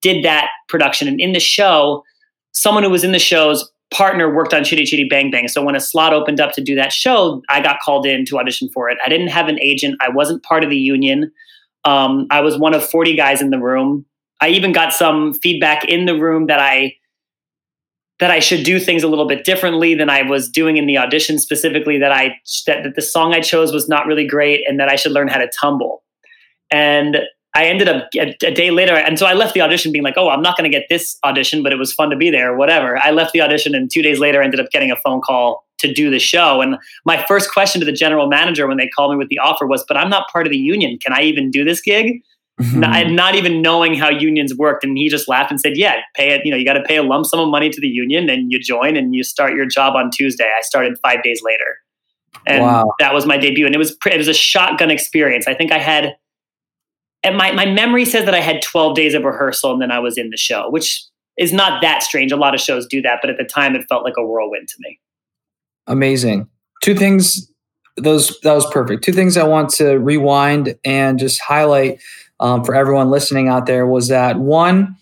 did 0.00 0.24
that 0.24 0.46
production, 0.68 1.08
and 1.08 1.20
in 1.20 1.32
the 1.32 1.40
show, 1.40 2.04
someone 2.52 2.84
who 2.84 2.90
was 2.90 3.02
in 3.02 3.10
the 3.10 3.18
show's 3.18 3.68
partner 3.92 4.32
worked 4.32 4.54
on 4.54 4.62
Chitty 4.62 4.84
Chitty 4.84 5.08
Bang 5.08 5.32
Bang. 5.32 5.48
So 5.48 5.64
when 5.64 5.74
a 5.74 5.80
slot 5.80 6.12
opened 6.12 6.38
up 6.38 6.52
to 6.52 6.62
do 6.62 6.76
that 6.76 6.92
show, 6.92 7.42
I 7.48 7.60
got 7.60 7.80
called 7.80 8.06
in 8.06 8.24
to 8.26 8.38
audition 8.38 8.68
for 8.68 8.88
it. 8.88 8.96
I 9.04 9.08
didn't 9.08 9.26
have 9.26 9.48
an 9.48 9.58
agent. 9.60 9.96
I 10.00 10.08
wasn't 10.08 10.44
part 10.44 10.62
of 10.62 10.70
the 10.70 10.76
union. 10.76 11.32
Um, 11.84 12.28
I 12.30 12.42
was 12.42 12.56
one 12.56 12.74
of 12.74 12.86
40 12.86 13.16
guys 13.16 13.42
in 13.42 13.50
the 13.50 13.58
room. 13.58 14.06
I 14.40 14.48
even 14.48 14.72
got 14.72 14.92
some 14.92 15.34
feedback 15.34 15.84
in 15.84 16.06
the 16.06 16.18
room 16.18 16.46
that 16.46 16.60
I 16.60 16.94
that 18.20 18.30
I 18.30 18.38
should 18.38 18.64
do 18.64 18.78
things 18.78 19.02
a 19.02 19.08
little 19.08 19.26
bit 19.26 19.44
differently 19.44 19.94
than 19.94 20.10
I 20.10 20.22
was 20.22 20.48
doing 20.48 20.76
in 20.76 20.86
the 20.86 20.98
audition 20.98 21.38
specifically 21.38 21.98
that 21.98 22.12
I 22.12 22.36
that, 22.66 22.84
that 22.84 22.94
the 22.94 23.02
song 23.02 23.34
I 23.34 23.40
chose 23.40 23.72
was 23.72 23.88
not 23.88 24.06
really 24.06 24.26
great 24.26 24.62
and 24.68 24.78
that 24.78 24.88
I 24.88 24.96
should 24.96 25.12
learn 25.12 25.28
how 25.28 25.38
to 25.38 25.50
tumble. 25.58 26.04
And 26.70 27.18
I 27.54 27.64
ended 27.64 27.88
up 27.88 28.08
a, 28.14 28.36
a 28.44 28.54
day 28.54 28.70
later 28.70 28.94
and 28.94 29.18
so 29.18 29.26
I 29.26 29.32
left 29.32 29.54
the 29.54 29.62
audition 29.62 29.90
being 29.90 30.04
like, 30.04 30.14
"Oh, 30.16 30.28
I'm 30.28 30.42
not 30.42 30.56
going 30.56 30.70
to 30.70 30.76
get 30.76 30.86
this 30.88 31.18
audition, 31.24 31.62
but 31.62 31.72
it 31.72 31.76
was 31.76 31.92
fun 31.92 32.10
to 32.10 32.16
be 32.16 32.30
there, 32.30 32.54
whatever." 32.56 32.98
I 32.98 33.10
left 33.10 33.32
the 33.32 33.40
audition 33.40 33.74
and 33.74 33.90
2 33.90 34.02
days 34.02 34.18
later 34.18 34.42
ended 34.42 34.60
up 34.60 34.70
getting 34.70 34.90
a 34.90 34.96
phone 34.96 35.20
call 35.20 35.64
to 35.78 35.92
do 35.92 36.10
the 36.10 36.18
show 36.18 36.60
and 36.60 36.76
my 37.06 37.24
first 37.26 37.50
question 37.50 37.80
to 37.80 37.86
the 37.86 37.92
general 37.92 38.28
manager 38.28 38.66
when 38.66 38.76
they 38.76 38.86
called 38.88 39.12
me 39.12 39.16
with 39.16 39.30
the 39.30 39.38
offer 39.38 39.66
was, 39.66 39.82
"But 39.88 39.96
I'm 39.96 40.10
not 40.10 40.30
part 40.30 40.46
of 40.46 40.52
the 40.52 40.58
union. 40.58 40.98
Can 40.98 41.12
I 41.12 41.22
even 41.22 41.50
do 41.50 41.64
this 41.64 41.80
gig?" 41.80 42.22
Mm-hmm. 42.60 42.80
not, 42.80 43.10
not, 43.10 43.34
even 43.34 43.62
knowing 43.62 43.94
how 43.94 44.10
unions 44.10 44.54
worked. 44.54 44.84
And 44.84 44.96
he 44.96 45.08
just 45.08 45.28
laughed 45.28 45.50
and 45.50 45.60
said, 45.60 45.76
"Yeah, 45.76 45.96
pay 46.14 46.30
it. 46.30 46.42
You 46.44 46.50
know, 46.50 46.56
you 46.56 46.64
got 46.64 46.74
to 46.74 46.82
pay 46.82 46.96
a 46.96 47.02
lump 47.02 47.26
sum 47.26 47.40
of 47.40 47.48
money 47.48 47.70
to 47.70 47.80
the 47.80 47.88
union, 47.88 48.28
and 48.28 48.50
you 48.52 48.58
join, 48.60 48.96
and 48.96 49.14
you 49.14 49.22
start 49.22 49.54
your 49.54 49.66
job 49.66 49.96
on 49.96 50.10
Tuesday." 50.10 50.44
I 50.44 50.62
started 50.62 50.98
five 51.02 51.22
days 51.22 51.42
later, 51.42 51.78
and 52.46 52.62
wow. 52.62 52.94
that 52.98 53.14
was 53.14 53.26
my 53.26 53.36
debut. 53.36 53.66
And 53.66 53.74
it 53.74 53.78
was 53.78 53.96
it 54.06 54.18
was 54.18 54.28
a 54.28 54.34
shotgun 54.34 54.90
experience. 54.90 55.46
I 55.46 55.54
think 55.54 55.72
I 55.72 55.78
had. 55.78 56.16
And 57.22 57.36
my, 57.36 57.52
my 57.52 57.66
memory 57.66 58.06
says 58.06 58.24
that 58.24 58.34
I 58.34 58.40
had 58.40 58.62
12 58.62 58.96
days 58.96 59.12
of 59.12 59.24
rehearsal 59.24 59.74
and 59.74 59.82
then 59.82 59.90
I 59.90 59.98
was 59.98 60.16
in 60.16 60.30
the 60.30 60.38
show, 60.38 60.70
which 60.70 61.04
is 61.36 61.52
not 61.52 61.82
that 61.82 62.02
strange. 62.02 62.32
A 62.32 62.36
lot 62.36 62.54
of 62.54 62.62
shows 62.62 62.86
do 62.86 63.02
that, 63.02 63.18
but 63.20 63.28
at 63.28 63.36
the 63.36 63.44
time 63.44 63.76
it 63.76 63.84
felt 63.90 64.04
like 64.04 64.14
a 64.16 64.24
whirlwind 64.24 64.68
to 64.68 64.76
me. 64.78 64.98
Amazing. 65.86 66.48
Two 66.82 66.94
things 66.94 67.50
those 67.96 68.38
that 68.40 68.52
was 68.52 68.70
perfect. 68.70 69.04
Two 69.04 69.12
things 69.12 69.36
I 69.36 69.44
want 69.44 69.70
to 69.70 69.98
rewind 69.98 70.76
and 70.84 71.18
just 71.18 71.40
highlight 71.40 72.00
um, 72.40 72.64
for 72.64 72.74
everyone 72.74 73.10
listening 73.10 73.48
out 73.48 73.66
there 73.66 73.86
was 73.86 74.08
that 74.08 74.38
one, 74.38 74.96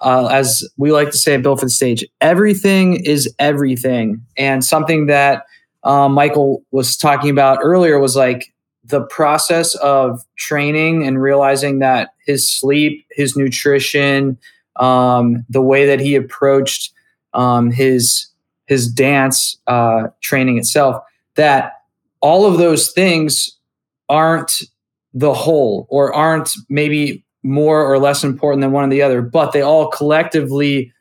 uh, 0.00 0.26
as 0.26 0.68
we 0.76 0.90
like 0.90 1.10
to 1.10 1.18
say 1.18 1.34
at 1.34 1.42
Built 1.42 1.60
for 1.60 1.66
the 1.66 1.70
Stage, 1.70 2.04
everything 2.20 3.04
is 3.04 3.32
everything. 3.38 4.24
And 4.36 4.64
something 4.64 5.06
that 5.06 5.44
um, 5.84 6.12
Michael 6.12 6.64
was 6.72 6.96
talking 6.96 7.30
about 7.30 7.58
earlier 7.62 7.98
was 7.98 8.16
like 8.16 8.52
the 8.84 9.02
process 9.02 9.74
of 9.76 10.24
training 10.36 11.06
and 11.06 11.22
realizing 11.22 11.78
that 11.78 12.14
his 12.26 12.50
sleep, 12.50 13.06
his 13.12 13.36
nutrition, 13.36 14.38
um, 14.76 15.44
the 15.48 15.62
way 15.62 15.86
that 15.86 16.00
he 16.00 16.16
approached 16.16 16.92
um, 17.34 17.70
his 17.70 18.26
his 18.66 18.90
dance 18.90 19.58
uh, 19.66 20.08
training 20.22 20.56
itself, 20.56 21.02
that 21.34 21.74
all 22.20 22.46
of 22.46 22.58
those 22.58 22.90
things 22.92 23.58
aren't 24.08 24.62
the 25.14 25.34
whole 25.34 25.86
or 25.90 26.12
aren't 26.12 26.50
maybe 26.68 27.24
more 27.42 27.84
or 27.84 27.98
less 27.98 28.24
important 28.24 28.60
than 28.60 28.72
one 28.72 28.84
or 28.84 28.90
the 28.90 29.02
other, 29.02 29.20
but 29.20 29.52
they 29.52 29.62
all 29.62 29.88
collectively 29.88 30.92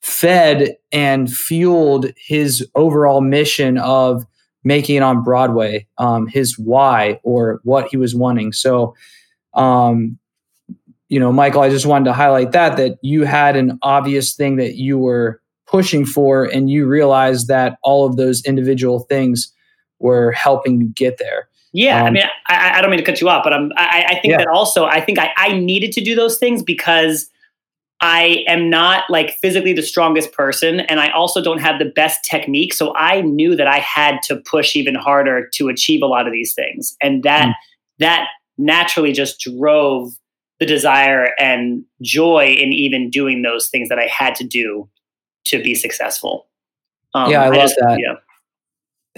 fed 0.00 0.76
and 0.92 1.32
fueled 1.32 2.06
his 2.16 2.66
overall 2.74 3.20
mission 3.20 3.78
of 3.78 4.24
making 4.64 4.96
it 4.96 5.02
on 5.02 5.22
Broadway, 5.22 5.86
um, 5.98 6.26
his 6.26 6.58
why 6.58 7.20
or 7.22 7.60
what 7.62 7.88
he 7.88 7.96
was 7.96 8.14
wanting. 8.14 8.52
So, 8.52 8.94
um, 9.54 10.18
you 11.08 11.20
know, 11.20 11.32
Michael, 11.32 11.62
I 11.62 11.70
just 11.70 11.86
wanted 11.86 12.06
to 12.06 12.12
highlight 12.12 12.52
that 12.52 12.76
that 12.78 12.98
you 13.00 13.24
had 13.24 13.56
an 13.56 13.78
obvious 13.82 14.34
thing 14.34 14.56
that 14.56 14.74
you 14.74 14.98
were 14.98 15.40
pushing 15.66 16.04
for, 16.04 16.44
and 16.44 16.68
you 16.68 16.86
realized 16.86 17.48
that 17.48 17.78
all 17.82 18.06
of 18.06 18.16
those 18.16 18.44
individual 18.44 19.00
things 19.00 19.52
were 19.98 20.32
helping 20.32 20.80
you 20.80 20.88
get 20.88 21.18
there. 21.18 21.48
Yeah, 21.76 22.00
Um, 22.00 22.06
I 22.06 22.10
mean, 22.10 22.22
I, 22.48 22.78
I 22.78 22.80
don't 22.80 22.90
mean 22.90 22.98
to 22.98 23.04
cut 23.04 23.20
you 23.20 23.28
off, 23.28 23.44
but 23.44 23.52
I'm, 23.52 23.70
I, 23.76 24.06
I 24.08 24.12
think 24.20 24.32
Yeah. 24.32 24.38
that 24.38 24.48
also, 24.48 24.86
I 24.86 25.00
think 25.00 25.18
I, 25.18 25.30
I 25.36 25.58
needed 25.58 25.92
to 25.92 26.00
do 26.00 26.14
those 26.14 26.38
things 26.38 26.62
because 26.62 27.28
I 28.00 28.44
am 28.48 28.70
not 28.70 29.04
like 29.10 29.32
physically 29.42 29.74
the 29.74 29.82
strongest 29.82 30.32
person, 30.32 30.80
and 30.80 31.00
I 31.00 31.10
also 31.10 31.42
don't 31.42 31.60
have 31.60 31.78
the 31.78 31.84
best 31.84 32.24
technique. 32.24 32.72
So 32.72 32.94
I 32.96 33.20
knew 33.20 33.54
that 33.56 33.66
I 33.66 33.78
had 33.78 34.22
to 34.24 34.36
push 34.36 34.74
even 34.74 34.94
harder 34.94 35.48
to 35.54 35.68
achieve 35.68 36.00
a 36.02 36.06
lot 36.06 36.26
of 36.26 36.32
these 36.32 36.54
things, 36.54 36.96
and 37.02 37.22
that 37.24 37.54
that 37.98 38.28
naturally 38.58 39.12
just 39.12 39.38
drove 39.40 40.12
the 40.60 40.66
desire 40.66 41.34
and 41.38 41.84
joy 42.00 42.46
in 42.46 42.72
even 42.72 43.10
doing 43.10 43.42
those 43.42 43.68
things 43.68 43.90
that 43.90 43.98
I 43.98 44.06
had 44.06 44.34
to 44.36 44.44
do 44.44 44.88
to 45.46 45.62
be 45.62 45.74
successful. 45.74 46.46
Um, 47.12 47.30
Yeah, 47.30 47.42
I 47.44 47.48
love 47.48 47.70
that. 47.78 47.98
Yeah. 47.98 48.14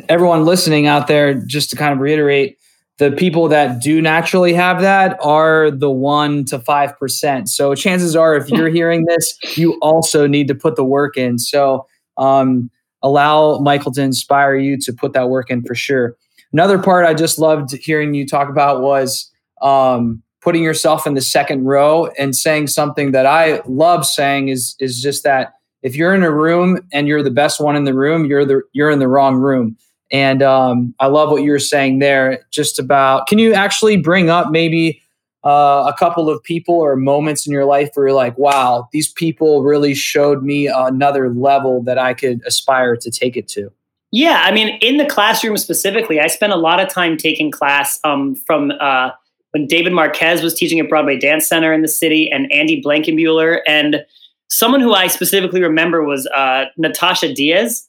Everyone 0.09 0.45
listening 0.45 0.87
out 0.87 1.07
there, 1.07 1.35
just 1.35 1.71
to 1.71 1.77
kind 1.77 1.93
of 1.93 1.99
reiterate, 1.99 2.59
the 2.99 3.13
people 3.13 3.49
that 3.49 3.81
do 3.81 4.03
naturally 4.03 4.53
have 4.53 4.81
that 4.81 5.17
are 5.23 5.71
the 5.71 5.91
one 5.91 6.45
to 6.47 6.59
five 6.59 6.99
percent. 6.99 7.49
So 7.49 7.75
chances 7.75 8.17
are, 8.17 8.35
if 8.35 8.51
you're 8.51 8.69
hearing 8.69 9.05
this, 9.05 9.39
you 9.57 9.79
also 9.81 10.27
need 10.27 10.49
to 10.49 10.55
put 10.55 10.75
the 10.75 10.85
work 10.85 11.17
in. 11.17 11.39
So 11.39 11.87
um, 12.17 12.71
allow 13.03 13.59
Michael 13.59 13.93
to 13.93 14.03
inspire 14.03 14.57
you 14.57 14.77
to 14.79 14.93
put 14.93 15.13
that 15.13 15.29
work 15.29 15.49
in 15.49 15.63
for 15.63 15.77
sure. 15.77 16.17
Another 16.53 16.79
part 16.79 17.07
I 17.07 17.15
just 17.15 17.39
loved 17.39 17.71
hearing 17.73 18.15
you 18.15 18.27
talk 18.27 18.49
about 18.49 18.83
was 18.83 19.31
um, 19.63 20.23
putting 20.41 20.65
yourself 20.65 21.07
in 21.07 21.15
the 21.15 21.21
second 21.21 21.67
row 21.67 22.09
and 22.19 22.35
saying 22.35 22.67
something 22.67 23.13
that 23.13 23.27
I 23.27 23.61
love 23.67 24.07
saying 24.07 24.49
is 24.49 24.75
is 24.81 25.01
just 25.01 25.23
that 25.23 25.53
if 25.83 25.95
you're 25.95 26.15
in 26.15 26.25
a 26.25 26.33
room 26.33 26.81
and 26.93 27.07
you're 27.07 27.23
the 27.23 27.31
best 27.31 27.61
one 27.61 27.77
in 27.77 27.85
the 27.85 27.95
room, 27.95 28.25
you're 28.25 28.45
the 28.45 28.63
you're 28.73 28.91
in 28.91 28.99
the 28.99 29.09
wrong 29.09 29.37
room. 29.37 29.77
And 30.11 30.43
um, 30.43 30.95
I 31.01 31.07
love 31.07 31.31
what 31.31 31.43
you 31.43 31.51
were 31.51 31.59
saying 31.59 31.99
there. 31.99 32.45
Just 32.51 32.79
about, 32.79 33.27
can 33.27 33.39
you 33.39 33.53
actually 33.53 33.97
bring 33.97 34.31
up 34.31 34.51
maybe 34.51 35.03
uh, 35.45 35.85
a 35.87 35.95
couple 35.99 36.29
of 36.29 36.43
people 36.43 36.75
or 36.75 36.97
moments 36.97 37.47
in 37.47 37.53
your 37.53 37.65
life 37.65 37.91
where 37.95 38.09
you're 38.09 38.17
like, 38.17 38.37
wow, 38.39 38.89
these 38.93 39.13
people 39.13 39.63
really 39.63 39.95
showed 39.95 40.43
me 40.43 40.67
another 40.67 41.31
level 41.33 41.83
that 41.83 41.99
I 41.99 42.15
could 42.15 42.41
aspire 42.47 42.97
to 42.97 43.11
take 43.11 43.37
it 43.37 43.49
to? 43.49 43.71
Yeah, 44.11 44.43
I 44.45 44.53
mean, 44.53 44.79
in 44.81 44.97
the 44.97 45.07
classroom 45.07 45.57
specifically, 45.59 46.19
I 46.19 46.29
spent 46.29 46.53
a 46.53 46.57
lot 46.57 46.81
of 46.81 46.89
time 46.89 47.17
taking 47.17 47.51
class 47.51 48.01
um, 48.05 48.35
from 48.35 48.73
uh, 48.81 49.11
when 49.51 49.67
David 49.67 49.93
Marquez 49.93 50.43
was 50.43 50.55
teaching 50.55 50.81
at 50.81 50.89
Broadway 50.89 51.19
Dance 51.19 51.47
Center 51.47 51.73
in 51.73 51.83
the 51.83 51.89
city, 51.89 52.31
and 52.31 52.51
Andy 52.51 52.83
Blankenbuehler, 52.83 53.61
and 53.67 54.05
someone 54.49 54.81
who 54.81 54.93
I 54.93 55.07
specifically 55.09 55.63
remember 55.63 56.05
was 56.05 56.27
uh, 56.29 56.67
Natasha 56.77 57.33
Diaz, 57.33 57.88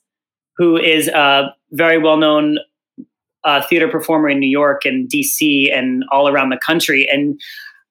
who 0.60 0.78
is 0.78 1.08
a 1.08 1.56
very 1.72 1.98
well-known 1.98 2.60
uh, 3.46 3.62
theater 3.66 3.88
performer 3.88 4.28
in 4.30 4.40
New 4.40 4.50
York 4.50 4.86
and 4.86 5.10
DC 5.10 5.74
and 5.74 6.04
all 6.12 6.28
around 6.28 6.50
the 6.50 6.60
country. 6.64 7.10
And 7.10 7.40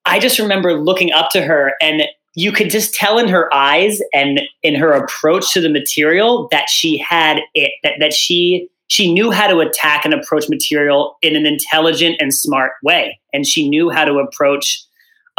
I 0.05 0.19
just 0.19 0.37
remember 0.37 0.79
looking 0.79 1.11
up 1.11 1.31
to 1.31 1.41
her, 1.41 1.73
and 1.81 2.03
you 2.35 2.51
could 2.51 2.69
just 2.69 2.93
tell 2.93 3.17
in 3.17 3.27
her 3.27 3.51
eyes 3.53 4.01
and 4.13 4.41
in 4.61 4.75
her 4.75 4.93
approach 4.93 5.51
to 5.53 5.61
the 5.61 5.69
material 5.69 6.47
that 6.51 6.69
she 6.69 6.97
had 6.97 7.39
it 7.55 7.71
that, 7.83 7.93
that 7.99 8.13
she 8.13 8.69
she 8.87 9.11
knew 9.11 9.31
how 9.31 9.47
to 9.47 9.59
attack 9.59 10.05
and 10.05 10.13
approach 10.13 10.47
material 10.47 11.17
in 11.21 11.35
an 11.35 11.45
intelligent 11.45 12.15
and 12.19 12.33
smart 12.33 12.73
way 12.83 13.19
and 13.33 13.45
she 13.45 13.67
knew 13.67 13.89
how 13.89 14.05
to 14.05 14.19
approach 14.19 14.83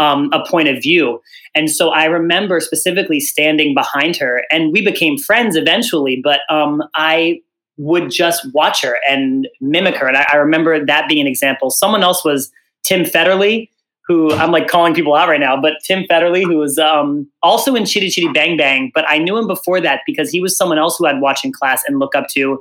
um, 0.00 0.30
a 0.33 0.45
point 0.49 0.69
of 0.69 0.83
view. 0.83 1.21
And 1.54 1.71
so 1.71 1.90
i 1.90 2.04
remember 2.04 2.61
specifically 2.61 3.21
standing 3.21 3.75
behind 3.75 4.16
her 4.16 4.45
and 4.50 4.73
we 4.73 4.83
became 4.83 5.19
friends 5.19 5.57
eventually 5.57 6.21
but 6.23 6.40
um, 6.49 6.83
i 6.95 7.40
would 7.76 8.11
just 8.11 8.47
watch 8.52 8.83
her 8.83 8.99
and 9.09 9.49
mimic 9.62 9.97
her. 9.97 10.07
And 10.07 10.16
I, 10.16 10.26
I 10.30 10.37
remember 10.37 10.85
that 10.85 11.09
being 11.09 11.23
an 11.23 11.26
example. 11.26 11.71
Someone 11.71 12.02
else 12.02 12.25
was 12.25 12.50
tim 12.83 13.04
federle 13.04 13.69
who 14.11 14.33
I'm 14.33 14.50
like 14.50 14.66
calling 14.66 14.92
people 14.92 15.14
out 15.14 15.28
right 15.28 15.38
now, 15.38 15.61
but 15.61 15.75
Tim 15.85 16.02
Federle, 16.02 16.42
who 16.42 16.57
was 16.57 16.78
um, 16.78 17.30
also 17.45 17.76
in 17.76 17.87
Chitty 17.87 18.11
Chitty 18.11 18.26
Bang 18.33 18.57
Bang, 18.57 18.90
but 18.92 19.04
I 19.09 19.19
knew 19.19 19.37
him 19.37 19.47
before 19.47 19.80
that 19.83 20.00
because 20.04 20.33
he 20.33 20.40
was 20.40 20.57
someone 20.57 20.79
else 20.79 20.98
who 20.98 21.07
I'd 21.07 21.20
watch 21.20 21.44
in 21.44 21.53
class 21.53 21.85
and 21.87 22.01
look 22.01 22.16
up 22.16 22.27
to 22.31 22.61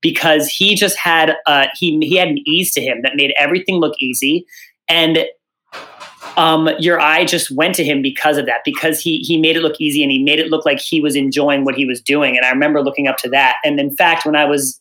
because 0.00 0.48
he 0.48 0.74
just 0.74 0.96
had 0.96 1.36
uh, 1.46 1.66
he 1.74 1.98
he 2.00 2.16
had 2.16 2.28
an 2.28 2.38
ease 2.46 2.72
to 2.72 2.80
him 2.80 3.02
that 3.02 3.12
made 3.14 3.34
everything 3.36 3.76
look 3.76 3.92
easy, 4.00 4.46
and 4.88 5.26
um, 6.36 6.68
your 6.78 7.00
eye 7.00 7.24
just 7.24 7.50
went 7.50 7.74
to 7.76 7.84
him 7.84 8.02
because 8.02 8.36
of 8.36 8.46
that 8.46 8.60
because 8.64 9.00
he 9.00 9.18
he 9.18 9.38
made 9.38 9.56
it 9.56 9.60
look 9.60 9.80
easy 9.80 10.02
and 10.02 10.12
he 10.12 10.22
made 10.22 10.38
it 10.38 10.48
look 10.48 10.64
like 10.66 10.80
he 10.80 11.00
was 11.00 11.16
enjoying 11.16 11.64
what 11.64 11.74
he 11.74 11.86
was 11.86 12.00
doing, 12.00 12.36
and 12.36 12.44
I 12.44 12.50
remember 12.50 12.82
looking 12.82 13.08
up 13.08 13.16
to 13.18 13.28
that. 13.30 13.56
And 13.64 13.80
in 13.80 13.94
fact, 13.96 14.26
when 14.26 14.36
I 14.36 14.44
was 14.44 14.80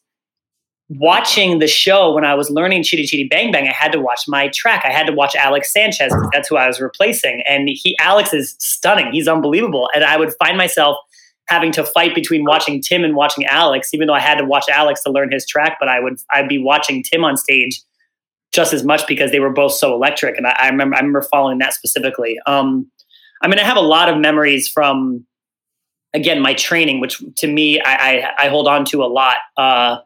watching 0.89 1.57
the 1.59 1.67
show 1.67 2.13
when 2.13 2.23
I 2.23 2.35
was 2.35 2.49
learning 2.49 2.83
Chitty 2.83 3.05
Chitty 3.05 3.27
Bang 3.27 3.51
Bang, 3.51 3.67
I 3.67 3.73
had 3.73 3.91
to 3.93 3.99
watch 3.99 4.21
my 4.27 4.49
track. 4.49 4.83
I 4.85 4.91
had 4.91 5.07
to 5.07 5.13
watch 5.13 5.35
Alex 5.35 5.73
Sanchez. 5.73 6.13
That's 6.31 6.47
who 6.47 6.57
I 6.57 6.67
was 6.67 6.79
replacing. 6.79 7.41
And 7.47 7.69
he 7.69 7.97
Alex 7.99 8.33
is 8.33 8.55
stunning. 8.59 9.11
He's 9.11 9.27
unbelievable. 9.27 9.89
And 9.95 10.03
I 10.03 10.17
would 10.17 10.33
find 10.37 10.57
myself 10.57 10.97
having 11.47 11.71
to 11.71 11.83
fight 11.83 12.15
between 12.15 12.43
watching 12.43 12.81
Tim 12.81 13.03
and 13.03 13.15
watching 13.15 13.45
Alex, 13.45 13.93
even 13.93 14.07
though 14.07 14.13
I 14.13 14.19
had 14.19 14.37
to 14.37 14.45
watch 14.45 14.65
Alex 14.69 15.03
to 15.03 15.11
learn 15.11 15.31
his 15.31 15.45
track, 15.47 15.77
but 15.79 15.87
I 15.87 15.99
would 15.99 16.19
I'd 16.31 16.47
be 16.47 16.57
watching 16.57 17.03
Tim 17.03 17.23
on 17.23 17.37
stage 17.37 17.81
just 18.55 18.73
as 18.73 18.83
much 18.83 19.05
because 19.07 19.31
they 19.31 19.39
were 19.39 19.51
both 19.51 19.73
so 19.73 19.93
electric. 19.93 20.37
And 20.37 20.47
I, 20.47 20.55
I 20.57 20.69
remember 20.69 20.95
I 20.95 20.99
remember 20.99 21.21
following 21.21 21.57
that 21.59 21.73
specifically. 21.73 22.39
Um, 22.47 22.89
I 23.41 23.47
mean, 23.47 23.59
I 23.59 23.63
have 23.63 23.77
a 23.77 23.81
lot 23.81 24.09
of 24.09 24.17
memories 24.17 24.67
from 24.67 25.25
again 26.13 26.41
my 26.41 26.53
training, 26.53 27.01
which 27.01 27.21
to 27.37 27.47
me 27.47 27.81
I, 27.81 27.93
I, 27.93 28.31
I 28.45 28.47
hold 28.47 28.67
on 28.67 28.85
to 28.85 29.03
a 29.03 29.07
lot. 29.07 29.37
Uh, 29.57 29.97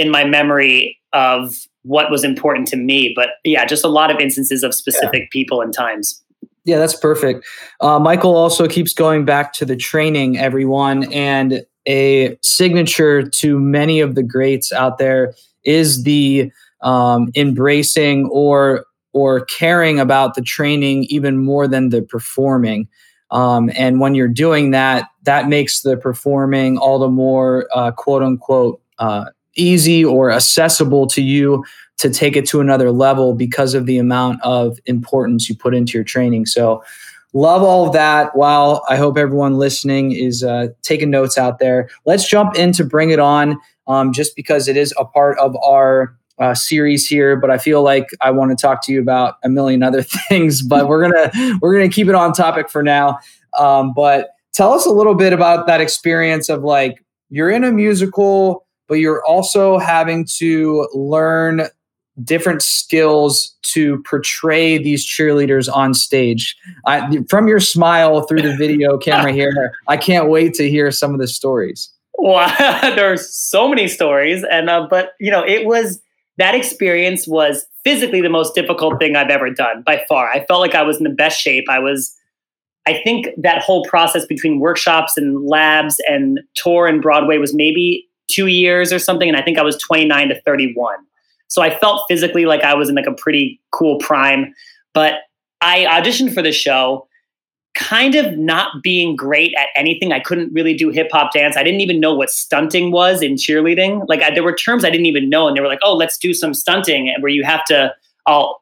in 0.00 0.10
my 0.10 0.24
memory 0.24 0.98
of 1.12 1.54
what 1.82 2.10
was 2.10 2.24
important 2.24 2.66
to 2.68 2.76
me. 2.76 3.12
But 3.14 3.30
yeah, 3.44 3.66
just 3.66 3.84
a 3.84 3.88
lot 3.88 4.10
of 4.10 4.18
instances 4.18 4.62
of 4.62 4.74
specific 4.74 5.30
people 5.30 5.60
and 5.60 5.74
times. 5.74 6.22
Yeah, 6.64 6.78
that's 6.78 6.96
perfect. 6.96 7.46
Uh, 7.80 7.98
Michael 7.98 8.34
also 8.34 8.66
keeps 8.66 8.94
going 8.94 9.26
back 9.26 9.52
to 9.54 9.66
the 9.66 9.76
training, 9.76 10.38
everyone, 10.38 11.12
and 11.12 11.64
a 11.86 12.38
signature 12.42 13.22
to 13.22 13.58
many 13.58 14.00
of 14.00 14.14
the 14.14 14.22
greats 14.22 14.72
out 14.72 14.98
there 14.98 15.34
is 15.64 16.04
the 16.04 16.50
um, 16.82 17.30
embracing 17.34 18.26
or 18.26 18.84
or 19.12 19.44
caring 19.46 19.98
about 19.98 20.34
the 20.34 20.42
training 20.42 21.04
even 21.04 21.38
more 21.38 21.66
than 21.66 21.88
the 21.88 22.00
performing. 22.00 22.88
Um, 23.32 23.70
and 23.74 24.00
when 24.00 24.14
you're 24.14 24.28
doing 24.28 24.70
that, 24.70 25.08
that 25.24 25.48
makes 25.48 25.82
the 25.82 25.96
performing 25.96 26.78
all 26.78 26.98
the 26.98 27.08
more 27.08 27.68
uh, 27.74 27.90
quote 27.92 28.22
unquote 28.22 28.80
uh, 28.98 29.26
easy 29.56 30.04
or 30.04 30.30
accessible 30.30 31.06
to 31.08 31.22
you 31.22 31.64
to 31.98 32.10
take 32.10 32.36
it 32.36 32.46
to 32.46 32.60
another 32.60 32.90
level 32.90 33.34
because 33.34 33.74
of 33.74 33.86
the 33.86 33.98
amount 33.98 34.40
of 34.42 34.78
importance 34.86 35.48
you 35.48 35.56
put 35.56 35.74
into 35.74 35.98
your 35.98 36.04
training. 36.04 36.46
So, 36.46 36.82
love 37.32 37.62
all 37.62 37.86
of 37.86 37.92
that. 37.92 38.34
While 38.34 38.82
I 38.88 38.96
hope 38.96 39.16
everyone 39.16 39.58
listening 39.58 40.12
is 40.12 40.42
uh, 40.42 40.68
taking 40.82 41.10
notes 41.10 41.36
out 41.38 41.58
there, 41.58 41.88
let's 42.06 42.26
jump 42.28 42.56
into 42.56 42.84
Bring 42.84 43.10
It 43.10 43.18
On, 43.18 43.58
um, 43.86 44.12
just 44.12 44.34
because 44.34 44.66
it 44.66 44.76
is 44.76 44.94
a 44.98 45.04
part 45.04 45.38
of 45.38 45.54
our 45.62 46.16
uh, 46.40 46.54
series 46.54 47.06
here. 47.06 47.36
But 47.36 47.50
I 47.50 47.58
feel 47.58 47.82
like 47.82 48.08
I 48.20 48.30
want 48.30 48.50
to 48.50 48.56
talk 48.56 48.84
to 48.86 48.92
you 48.92 49.00
about 49.00 49.36
a 49.44 49.48
million 49.48 49.82
other 49.82 50.02
things. 50.28 50.62
But 50.62 50.88
we're 50.88 51.02
gonna 51.02 51.58
we're 51.60 51.74
gonna 51.74 51.88
keep 51.88 52.08
it 52.08 52.14
on 52.14 52.32
topic 52.32 52.70
for 52.70 52.82
now. 52.82 53.18
Um, 53.58 53.92
but 53.94 54.30
tell 54.52 54.72
us 54.72 54.86
a 54.86 54.90
little 54.90 55.14
bit 55.14 55.32
about 55.32 55.66
that 55.66 55.80
experience 55.80 56.48
of 56.48 56.62
like 56.62 57.04
you're 57.28 57.50
in 57.50 57.64
a 57.64 57.70
musical 57.70 58.66
but 58.90 58.98
you're 58.98 59.24
also 59.24 59.78
having 59.78 60.26
to 60.26 60.88
learn 60.92 61.62
different 62.24 62.60
skills 62.60 63.56
to 63.62 64.02
portray 64.02 64.78
these 64.78 65.06
cheerleaders 65.06 65.72
on 65.72 65.94
stage. 65.94 66.56
I, 66.86 67.18
from 67.28 67.46
your 67.46 67.60
smile 67.60 68.22
through 68.22 68.42
the 68.42 68.56
video 68.56 68.98
camera 68.98 69.32
here, 69.32 69.72
I 69.86 69.96
can't 69.96 70.28
wait 70.28 70.54
to 70.54 70.68
hear 70.68 70.90
some 70.90 71.14
of 71.14 71.20
the 71.20 71.28
stories. 71.28 71.88
Well, 72.18 72.52
there's 72.96 73.32
so 73.32 73.68
many 73.68 73.86
stories, 73.86 74.44
and 74.50 74.68
uh, 74.68 74.88
but 74.90 75.12
you 75.20 75.30
know, 75.30 75.44
it 75.46 75.66
was 75.66 76.02
that 76.40 76.54
experience 76.54 77.28
was 77.28 77.66
physically 77.84 78.20
the 78.20 78.30
most 78.30 78.54
difficult 78.54 78.98
thing 78.98 79.14
I've 79.14 79.30
ever 79.30 79.50
done 79.50 79.82
by 79.84 80.04
far. 80.08 80.30
I 80.30 80.44
felt 80.46 80.60
like 80.60 80.74
I 80.74 80.82
was 80.82 80.96
in 80.96 81.04
the 81.04 81.10
best 81.10 81.40
shape. 81.40 81.64
I 81.68 81.78
was. 81.78 82.16
I 82.88 83.00
think 83.04 83.28
that 83.36 83.62
whole 83.62 83.84
process 83.84 84.24
between 84.24 84.58
workshops 84.58 85.18
and 85.18 85.46
labs 85.46 85.96
and 86.08 86.40
tour 86.54 86.86
and 86.86 87.02
Broadway 87.02 87.36
was 87.36 87.54
maybe 87.54 88.08
two 88.28 88.46
years 88.46 88.90
or 88.90 88.98
something. 88.98 89.28
And 89.28 89.36
I 89.36 89.42
think 89.42 89.58
I 89.58 89.62
was 89.62 89.76
29 89.76 90.30
to 90.30 90.40
31. 90.40 90.96
So 91.48 91.60
I 91.60 91.76
felt 91.76 92.04
physically 92.08 92.46
like 92.46 92.62
I 92.62 92.74
was 92.74 92.88
in 92.88 92.94
like 92.94 93.06
a 93.06 93.12
pretty 93.12 93.60
cool 93.70 93.98
prime. 93.98 94.54
But 94.94 95.16
I 95.60 95.84
auditioned 95.84 96.32
for 96.32 96.40
the 96.40 96.52
show, 96.52 97.06
kind 97.74 98.14
of 98.14 98.36
not 98.36 98.82
being 98.82 99.14
great 99.14 99.54
at 99.54 99.68
anything. 99.76 100.12
I 100.12 100.20
couldn't 100.20 100.52
really 100.52 100.74
do 100.74 100.90
hip 100.90 101.08
hop 101.12 101.32
dance. 101.32 101.56
I 101.56 101.62
didn't 101.62 101.80
even 101.80 102.00
know 102.00 102.14
what 102.14 102.30
stunting 102.30 102.90
was 102.90 103.22
in 103.22 103.34
cheerleading. 103.34 104.04
Like 104.08 104.22
I, 104.22 104.34
there 104.34 104.42
were 104.42 104.54
terms 104.54 104.84
I 104.84 104.90
didn't 104.90 105.06
even 105.06 105.28
know. 105.28 105.46
And 105.46 105.56
they 105.56 105.60
were 105.60 105.68
like, 105.68 105.80
oh, 105.82 105.94
let's 105.94 106.18
do 106.18 106.34
some 106.34 106.52
stunting 106.52 107.14
where 107.20 107.30
you 107.30 107.44
have 107.44 107.64
to, 107.66 107.94
oh, 108.26 108.56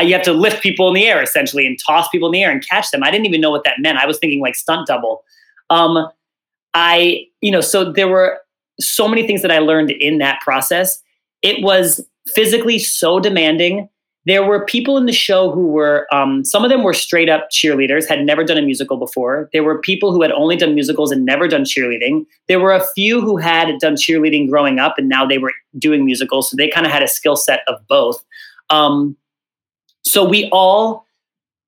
you 0.00 0.12
have 0.12 0.22
to 0.22 0.32
lift 0.32 0.62
people 0.62 0.88
in 0.88 0.94
the 0.94 1.06
air 1.06 1.22
essentially 1.22 1.66
and 1.66 1.78
toss 1.86 2.08
people 2.08 2.28
in 2.28 2.32
the 2.32 2.42
air 2.42 2.50
and 2.50 2.66
catch 2.66 2.90
them. 2.90 3.02
I 3.02 3.10
didn't 3.10 3.26
even 3.26 3.40
know 3.40 3.50
what 3.50 3.64
that 3.64 3.76
meant. 3.78 3.98
I 3.98 4.06
was 4.06 4.18
thinking 4.18 4.40
like 4.40 4.54
stunt 4.54 4.86
double. 4.86 5.22
Um, 5.70 6.08
I, 6.74 7.26
you 7.40 7.50
know, 7.50 7.60
so 7.60 7.92
there 7.92 8.08
were 8.08 8.38
so 8.80 9.08
many 9.08 9.26
things 9.26 9.42
that 9.42 9.50
I 9.50 9.58
learned 9.58 9.90
in 9.90 10.18
that 10.18 10.40
process. 10.40 11.02
It 11.42 11.62
was 11.62 12.04
physically 12.26 12.78
so 12.78 13.20
demanding. 13.20 13.88
There 14.24 14.44
were 14.44 14.64
people 14.64 14.96
in 14.96 15.06
the 15.06 15.12
show 15.12 15.50
who 15.50 15.66
were, 15.66 16.06
um, 16.14 16.44
some 16.44 16.62
of 16.62 16.70
them 16.70 16.84
were 16.84 16.94
straight 16.94 17.28
up 17.28 17.48
cheerleaders, 17.50 18.08
had 18.08 18.24
never 18.24 18.44
done 18.44 18.56
a 18.56 18.62
musical 18.62 18.96
before. 18.96 19.50
There 19.52 19.64
were 19.64 19.80
people 19.80 20.12
who 20.12 20.22
had 20.22 20.30
only 20.30 20.56
done 20.56 20.74
musicals 20.74 21.10
and 21.10 21.24
never 21.24 21.48
done 21.48 21.64
cheerleading. 21.64 22.24
There 22.46 22.60
were 22.60 22.72
a 22.72 22.86
few 22.94 23.20
who 23.20 23.36
had 23.36 23.78
done 23.80 23.96
cheerleading 23.96 24.48
growing 24.48 24.78
up 24.78 24.94
and 24.96 25.08
now 25.08 25.26
they 25.26 25.38
were 25.38 25.52
doing 25.76 26.04
musicals. 26.04 26.50
So 26.50 26.56
they 26.56 26.68
kind 26.68 26.86
of 26.86 26.92
had 26.92 27.02
a 27.02 27.08
skill 27.08 27.34
set 27.34 27.62
of 27.66 27.84
both. 27.88 28.22
Um, 28.70 29.16
so 30.04 30.24
we 30.24 30.48
all, 30.52 31.04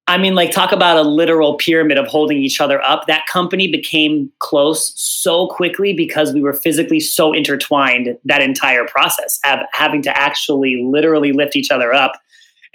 I 0.06 0.18
mean, 0.18 0.34
like, 0.34 0.50
talk 0.50 0.70
about 0.70 0.98
a 0.98 1.02
literal 1.02 1.54
pyramid 1.56 1.96
of 1.96 2.06
holding 2.06 2.36
each 2.36 2.60
other 2.60 2.80
up. 2.82 3.06
That 3.06 3.26
company 3.26 3.68
became 3.68 4.30
close 4.38 4.92
so 5.00 5.48
quickly 5.48 5.92
because 5.92 6.34
we 6.34 6.42
were 6.42 6.52
physically 6.52 7.00
so 7.00 7.32
intertwined 7.32 8.18
that 8.24 8.42
entire 8.42 8.84
process, 8.86 9.40
have, 9.44 9.66
having 9.72 10.02
to 10.02 10.16
actually 10.16 10.82
literally 10.84 11.32
lift 11.32 11.56
each 11.56 11.70
other 11.70 11.94
up. 11.94 12.12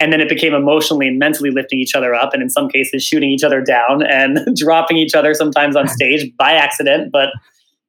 And 0.00 0.12
then 0.12 0.20
it 0.20 0.28
became 0.28 0.54
emotionally 0.54 1.06
and 1.06 1.18
mentally 1.18 1.50
lifting 1.50 1.78
each 1.78 1.94
other 1.94 2.14
up, 2.14 2.32
and 2.32 2.42
in 2.42 2.48
some 2.48 2.68
cases, 2.68 3.04
shooting 3.04 3.30
each 3.30 3.44
other 3.44 3.60
down 3.60 4.02
and 4.02 4.40
dropping 4.56 4.96
each 4.96 5.14
other 5.14 5.34
sometimes 5.34 5.76
on 5.76 5.88
stage 5.88 6.34
by 6.38 6.52
accident. 6.52 7.12
But 7.12 7.30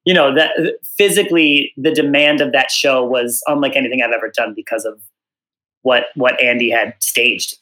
you 0.04 0.12
know 0.12 0.34
that 0.34 0.52
physically, 0.96 1.72
the 1.76 1.92
demand 1.92 2.40
of 2.40 2.52
that 2.52 2.70
show 2.70 3.04
was 3.04 3.42
unlike 3.46 3.76
anything 3.76 4.02
I've 4.02 4.12
ever 4.12 4.30
done 4.34 4.52
because 4.54 4.84
of 4.84 5.00
what 5.82 6.06
what 6.14 6.40
Andy 6.40 6.70
had 6.70 6.94
staged 7.00 7.58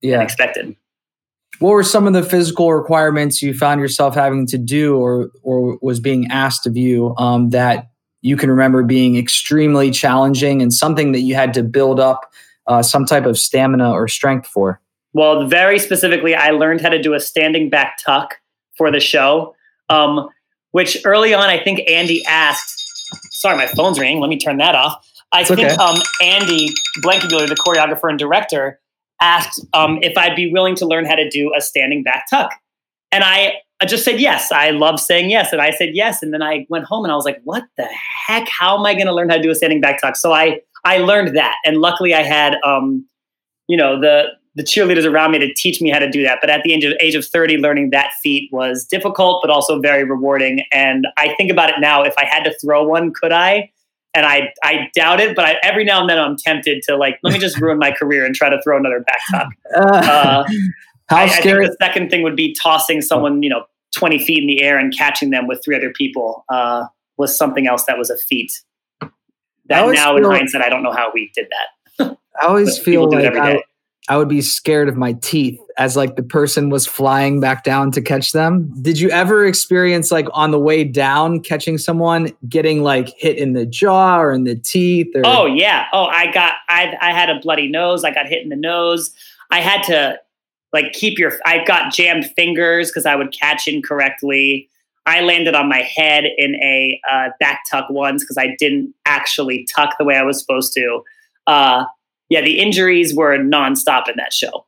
yeah. 0.00 0.14
and 0.14 0.22
expected. 0.22 0.76
What 1.58 1.70
were 1.70 1.84
some 1.84 2.06
of 2.06 2.12
the 2.12 2.22
physical 2.22 2.72
requirements 2.72 3.42
you 3.42 3.54
found 3.54 3.80
yourself 3.80 4.14
having 4.14 4.46
to 4.48 4.58
do, 4.58 4.96
or 4.96 5.30
or 5.42 5.78
was 5.80 6.00
being 6.00 6.28
asked 6.30 6.66
of 6.66 6.76
you 6.76 7.14
um, 7.18 7.50
that 7.50 7.90
you 8.22 8.36
can 8.36 8.50
remember 8.50 8.82
being 8.82 9.16
extremely 9.16 9.90
challenging 9.90 10.62
and 10.62 10.72
something 10.72 11.12
that 11.12 11.20
you 11.20 11.34
had 11.34 11.52
to 11.54 11.62
build 11.62 12.00
up 12.00 12.32
uh, 12.66 12.82
some 12.82 13.04
type 13.04 13.26
of 13.26 13.38
stamina 13.38 13.90
or 13.90 14.08
strength 14.08 14.46
for? 14.46 14.80
Well, 15.12 15.46
very 15.46 15.78
specifically, 15.78 16.34
I 16.34 16.50
learned 16.50 16.80
how 16.80 16.88
to 16.88 17.00
do 17.00 17.14
a 17.14 17.20
standing 17.20 17.68
back 17.68 17.98
tuck 18.02 18.36
for 18.76 18.90
the 18.90 19.00
show, 19.00 19.54
um, 19.88 20.28
which 20.70 20.98
early 21.04 21.34
on 21.34 21.50
I 21.50 21.62
think 21.62 21.80
Andy 21.88 22.24
asked. 22.26 22.80
Sorry, 23.32 23.56
my 23.56 23.66
phone's 23.66 23.98
ringing. 23.98 24.20
Let 24.20 24.30
me 24.30 24.38
turn 24.38 24.56
that 24.58 24.74
off. 24.74 25.06
I 25.32 25.40
It's 25.40 25.50
think 25.50 25.60
okay. 25.60 25.74
um, 25.76 26.00
Andy 26.22 26.70
Blankenbuehler, 27.02 27.48
the 27.48 27.56
choreographer 27.56 28.08
and 28.08 28.18
director, 28.18 28.80
asked 29.20 29.64
um, 29.72 29.98
if 30.02 30.16
I'd 30.16 30.36
be 30.36 30.50
willing 30.50 30.74
to 30.76 30.86
learn 30.86 31.04
how 31.04 31.14
to 31.14 31.28
do 31.28 31.52
a 31.56 31.60
standing 31.60 32.02
back 32.02 32.26
tuck. 32.30 32.50
And 33.10 33.22
I, 33.24 33.54
I 33.80 33.86
just 33.86 34.04
said 34.04 34.20
yes. 34.20 34.50
I 34.50 34.70
love 34.70 34.98
saying 34.98 35.30
yes. 35.30 35.52
And 35.52 35.60
I 35.60 35.70
said 35.70 35.90
yes. 35.94 36.22
And 36.22 36.32
then 36.32 36.42
I 36.42 36.66
went 36.68 36.86
home 36.86 37.04
and 37.04 37.12
I 37.12 37.16
was 37.16 37.24
like, 37.24 37.40
what 37.44 37.64
the 37.76 37.86
heck? 38.26 38.48
How 38.48 38.78
am 38.78 38.86
I 38.86 38.94
going 38.94 39.06
to 39.06 39.12
learn 39.14 39.28
how 39.28 39.36
to 39.36 39.42
do 39.42 39.50
a 39.50 39.54
standing 39.54 39.80
back 39.80 40.00
tuck? 40.00 40.16
So 40.16 40.32
I, 40.32 40.60
I 40.84 40.98
learned 40.98 41.36
that. 41.36 41.56
And 41.64 41.78
luckily 41.78 42.14
I 42.14 42.22
had, 42.22 42.56
um, 42.64 43.06
you 43.68 43.76
know, 43.76 44.00
the, 44.00 44.24
the 44.54 44.62
cheerleaders 44.62 45.10
around 45.10 45.30
me 45.32 45.38
to 45.38 45.52
teach 45.54 45.80
me 45.80 45.90
how 45.90 45.98
to 45.98 46.10
do 46.10 46.22
that. 46.24 46.38
But 46.40 46.50
at 46.50 46.62
the 46.62 46.72
age 46.74 46.84
of, 46.84 46.92
age 47.00 47.14
of 47.14 47.24
30, 47.24 47.58
learning 47.58 47.90
that 47.90 48.10
feat 48.22 48.50
was 48.52 48.84
difficult, 48.84 49.40
but 49.42 49.50
also 49.50 49.80
very 49.80 50.04
rewarding. 50.04 50.64
And 50.72 51.06
I 51.16 51.34
think 51.36 51.50
about 51.50 51.70
it 51.70 51.76
now. 51.78 52.02
If 52.02 52.14
I 52.18 52.24
had 52.24 52.44
to 52.44 52.54
throw 52.58 52.84
one, 52.84 53.12
could 53.12 53.32
I? 53.32 53.70
And 54.14 54.26
I, 54.26 54.52
I 54.62 54.90
doubt 54.94 55.20
it, 55.20 55.34
but 55.34 55.46
I, 55.46 55.56
every 55.62 55.84
now 55.84 56.00
and 56.00 56.10
then 56.10 56.18
I'm 56.18 56.36
tempted 56.36 56.82
to 56.82 56.96
like, 56.96 57.18
let 57.22 57.32
me 57.32 57.38
just 57.38 57.58
ruin 57.58 57.78
my 57.78 57.92
career 57.92 58.26
and 58.26 58.34
try 58.34 58.50
to 58.50 58.60
throw 58.62 58.76
another 58.76 59.00
back 59.00 59.20
tuck. 59.30 59.48
Uh, 59.74 60.44
How 61.08 61.16
I, 61.16 61.22
I 61.22 61.28
scary? 61.28 61.66
think 61.66 61.78
the 61.78 61.84
second 61.84 62.10
thing 62.10 62.22
would 62.22 62.36
be 62.36 62.54
tossing 62.54 63.00
someone, 63.00 63.42
you 63.42 63.48
know, 63.48 63.64
20 63.94 64.18
feet 64.18 64.38
in 64.40 64.46
the 64.46 64.62
air 64.62 64.78
and 64.78 64.94
catching 64.96 65.30
them 65.30 65.46
with 65.46 65.62
three 65.64 65.76
other 65.76 65.90
people 65.90 66.44
uh, 66.50 66.86
was 67.16 67.36
something 67.36 67.66
else 67.66 67.84
that 67.84 67.96
was 67.96 68.10
a 68.10 68.18
feat. 68.18 68.52
That 69.66 69.88
now 69.94 70.16
in 70.16 70.24
hindsight, 70.24 70.62
I 70.62 70.68
don't 70.68 70.82
know 70.82 70.92
how 70.92 71.10
we 71.12 71.30
did 71.34 71.48
that. 71.50 72.16
I 72.40 72.46
always 72.46 72.78
feel 72.78 73.10
like 73.10 73.34
I. 73.36 73.62
I 74.08 74.16
would 74.16 74.28
be 74.28 74.42
scared 74.42 74.88
of 74.88 74.96
my 74.96 75.12
teeth 75.12 75.60
as 75.78 75.96
like 75.96 76.16
the 76.16 76.24
person 76.24 76.70
was 76.70 76.86
flying 76.86 77.38
back 77.38 77.62
down 77.62 77.92
to 77.92 78.02
catch 78.02 78.32
them. 78.32 78.72
Did 78.82 78.98
you 78.98 79.08
ever 79.10 79.46
experience 79.46 80.10
like 80.10 80.26
on 80.32 80.50
the 80.50 80.58
way 80.58 80.82
down 80.82 81.38
catching 81.38 81.78
someone 81.78 82.32
getting 82.48 82.82
like 82.82 83.10
hit 83.16 83.38
in 83.38 83.52
the 83.52 83.64
jaw 83.64 84.20
or 84.20 84.32
in 84.32 84.42
the 84.42 84.56
teeth? 84.56 85.06
Or 85.14 85.22
Oh 85.24 85.46
yeah. 85.46 85.86
Oh, 85.92 86.06
I 86.06 86.32
got 86.32 86.54
I 86.68 86.96
I 87.00 87.12
had 87.12 87.30
a 87.30 87.38
bloody 87.38 87.68
nose. 87.68 88.02
I 88.02 88.12
got 88.12 88.26
hit 88.26 88.42
in 88.42 88.48
the 88.48 88.56
nose. 88.56 89.14
I 89.52 89.60
had 89.60 89.82
to 89.84 90.18
like 90.72 90.92
keep 90.92 91.16
your 91.16 91.34
I 91.46 91.64
got 91.64 91.92
jammed 91.92 92.26
fingers 92.34 92.90
because 92.90 93.06
I 93.06 93.14
would 93.14 93.32
catch 93.32 93.68
incorrectly. 93.68 94.68
I 95.06 95.20
landed 95.20 95.54
on 95.54 95.68
my 95.68 95.80
head 95.80 96.24
in 96.36 96.54
a 96.56 97.00
uh, 97.10 97.30
back 97.40 97.62
tuck 97.70 97.86
once 97.90 98.22
because 98.22 98.38
I 98.38 98.54
didn't 98.58 98.94
actually 99.04 99.66
tuck 99.74 99.96
the 99.98 100.04
way 100.04 100.16
I 100.16 100.22
was 100.22 100.40
supposed 100.40 100.72
to. 100.74 101.02
Uh, 101.46 101.84
yeah, 102.28 102.40
the 102.40 102.60
injuries 102.60 103.14
were 103.14 103.36
nonstop 103.38 104.08
in 104.08 104.14
that 104.16 104.32
show. 104.32 104.66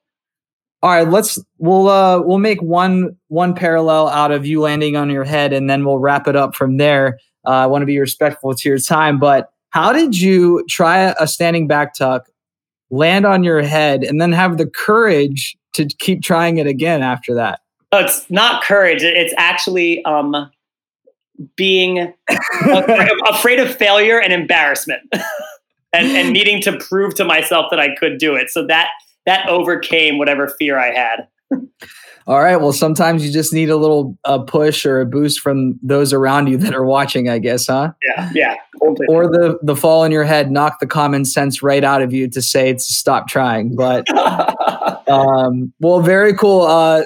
All 0.82 0.90
right, 0.90 1.08
let's 1.08 1.38
we'll 1.56 1.88
uh 1.88 2.20
we'll 2.20 2.36
make 2.36 2.60
one 2.60 3.16
one 3.28 3.54
parallel 3.54 4.08
out 4.08 4.32
of 4.32 4.44
you 4.44 4.60
landing 4.60 4.96
on 4.96 5.08
your 5.08 5.24
head 5.24 5.54
and 5.54 5.70
then 5.70 5.86
we'll 5.86 5.98
wrap 5.98 6.28
it 6.28 6.36
up 6.36 6.54
from 6.54 6.76
there. 6.76 7.18
Uh, 7.46 7.52
I 7.52 7.66
want 7.66 7.80
to 7.80 7.86
be 7.86 7.98
respectful 7.98 8.54
to 8.54 8.68
your 8.68 8.78
time, 8.78 9.18
but 9.18 9.50
how 9.70 9.94
did 9.94 10.20
you 10.20 10.62
try 10.68 11.14
a 11.18 11.26
standing 11.26 11.66
back 11.66 11.94
tuck, 11.94 12.28
land 12.90 13.24
on 13.24 13.44
your 13.44 13.62
head, 13.62 14.04
and 14.04 14.20
then 14.20 14.32
have 14.32 14.58
the 14.58 14.66
courage 14.66 15.56
to 15.72 15.86
keep 15.86 16.22
trying 16.22 16.58
it 16.58 16.66
again 16.66 17.02
after 17.02 17.34
that? 17.34 17.60
Oh, 17.94 18.00
it's 18.00 18.28
not 18.28 18.64
courage. 18.64 19.04
It's 19.04 19.32
actually 19.38 20.04
um, 20.04 20.50
being 21.54 22.12
afraid, 22.28 23.10
afraid 23.28 23.60
of 23.60 23.72
failure 23.72 24.20
and 24.20 24.32
embarrassment, 24.32 25.02
and, 25.92 26.08
and 26.08 26.32
needing 26.32 26.60
to 26.62 26.76
prove 26.76 27.14
to 27.14 27.24
myself 27.24 27.66
that 27.70 27.78
I 27.78 27.94
could 27.94 28.18
do 28.18 28.34
it. 28.34 28.50
So 28.50 28.66
that 28.66 28.88
that 29.26 29.48
overcame 29.48 30.18
whatever 30.18 30.48
fear 30.58 30.76
I 30.76 30.92
had. 30.92 31.28
All 32.26 32.40
right. 32.40 32.56
Well, 32.56 32.72
sometimes 32.72 33.24
you 33.24 33.30
just 33.30 33.52
need 33.52 33.70
a 33.70 33.76
little 33.76 34.18
uh, 34.24 34.38
push 34.38 34.84
or 34.84 35.00
a 35.00 35.06
boost 35.06 35.38
from 35.40 35.78
those 35.82 36.12
around 36.12 36.48
you 36.48 36.56
that 36.56 36.74
are 36.74 36.84
watching, 36.84 37.28
I 37.28 37.38
guess, 37.38 37.66
huh? 37.66 37.92
Yeah, 38.02 38.30
yeah. 38.34 38.54
Totally. 38.80 39.06
Or 39.08 39.28
the 39.28 39.58
the 39.62 39.76
fall 39.76 40.02
in 40.02 40.10
your 40.10 40.24
head 40.24 40.50
knock 40.50 40.80
the 40.80 40.86
common 40.86 41.26
sense 41.26 41.62
right 41.62 41.84
out 41.84 42.02
of 42.02 42.12
you 42.12 42.28
to 42.30 42.42
say 42.42 42.72
to 42.72 42.80
stop 42.80 43.28
trying. 43.28 43.76
But 43.76 44.06
um, 45.08 45.72
well, 45.78 46.00
very 46.00 46.34
cool. 46.34 46.62
Uh, 46.62 47.04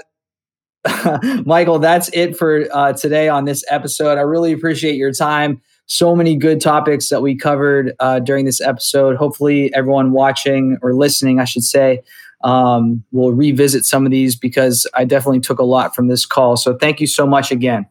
Michael, 1.44 1.78
that's 1.78 2.08
it 2.12 2.36
for 2.36 2.66
uh, 2.72 2.92
today 2.92 3.28
on 3.28 3.44
this 3.44 3.64
episode. 3.70 4.18
I 4.18 4.22
really 4.22 4.52
appreciate 4.52 4.96
your 4.96 5.12
time. 5.12 5.60
So 5.86 6.14
many 6.14 6.36
good 6.36 6.60
topics 6.60 7.08
that 7.08 7.22
we 7.22 7.34
covered 7.34 7.94
uh, 8.00 8.20
during 8.20 8.44
this 8.44 8.60
episode. 8.60 9.16
Hopefully, 9.16 9.72
everyone 9.74 10.12
watching 10.12 10.78
or 10.82 10.94
listening, 10.94 11.40
I 11.40 11.44
should 11.44 11.64
say, 11.64 12.02
um, 12.44 13.02
will 13.10 13.32
revisit 13.32 13.86
some 13.86 14.04
of 14.04 14.12
these 14.12 14.36
because 14.36 14.86
I 14.94 15.04
definitely 15.04 15.40
took 15.40 15.58
a 15.58 15.64
lot 15.64 15.94
from 15.94 16.08
this 16.08 16.26
call. 16.26 16.56
So, 16.56 16.76
thank 16.76 17.00
you 17.00 17.06
so 17.06 17.26
much 17.26 17.50
again. 17.50 17.86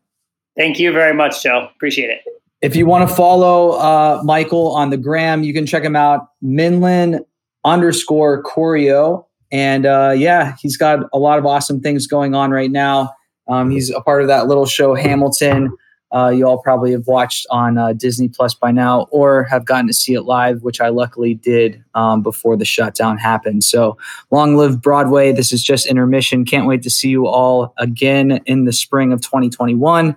Thank 0.56 0.80
you 0.80 0.92
very 0.92 1.14
much, 1.14 1.44
Joe. 1.44 1.70
Appreciate 1.76 2.10
it. 2.10 2.22
If 2.62 2.76
you 2.76 2.88
want 2.88 3.08
to 3.08 3.16
follow 3.16 3.72
uh, 3.72 4.22
Michael 4.24 4.76
on 4.76 4.90
the 4.90 4.98
gram, 4.98 5.44
you 5.44 5.54
can 5.54 5.66
check 5.66 5.84
him 5.84 5.96
out, 5.96 6.30
Mindlin 6.44 7.24
underscore 7.64 8.42
Choreo. 8.44 9.27
And 9.52 9.86
uh, 9.86 10.14
yeah, 10.16 10.56
he's 10.60 10.78
got 10.78 11.08
a 11.14 11.20
lot 11.20 11.40
of 11.40 11.46
awesome 11.46 11.80
things 11.80 12.08
going 12.08 12.36
on 12.36 12.52
right 12.52 12.72
now. 12.72 13.14
Um, 13.48 13.70
he's 13.70 13.90
a 13.90 14.02
part 14.02 14.22
of 14.22 14.28
that 14.28 14.48
little 14.48 14.66
show, 14.66 14.94
Hamilton. 14.94 15.76
Uh, 16.12 16.30
you 16.30 16.48
all 16.48 16.60
probably 16.60 16.92
have 16.92 17.06
watched 17.06 17.46
on 17.50 17.78
uh, 17.78 17.92
Disney 17.92 18.30
Plus 18.30 18.54
by 18.54 18.72
now 18.72 19.08
or 19.12 19.44
have 19.44 19.66
gotten 19.66 19.88
to 19.88 19.94
see 19.94 20.14
it 20.14 20.22
live, 20.22 20.62
which 20.64 20.80
I 20.80 20.88
luckily 20.88 21.34
did 21.34 21.84
um, 21.96 22.24
before 22.24 22.56
the 22.56 22.64
shutdown 22.64 23.18
happened. 23.18 23.64
So 23.64 23.98
long 24.32 24.56
live 24.56 24.82
Broadway. 24.82 25.34
This 25.34 25.52
is 25.52 25.62
just 25.62 25.86
intermission. 25.86 26.46
Can't 26.46 26.66
wait 26.66 26.82
to 26.84 26.90
see 26.90 27.10
you 27.10 27.28
all 27.28 27.74
again 27.78 28.40
in 28.46 28.64
the 28.64 28.74
spring 28.74 29.12
of 29.12 29.22
2021. 29.22 30.16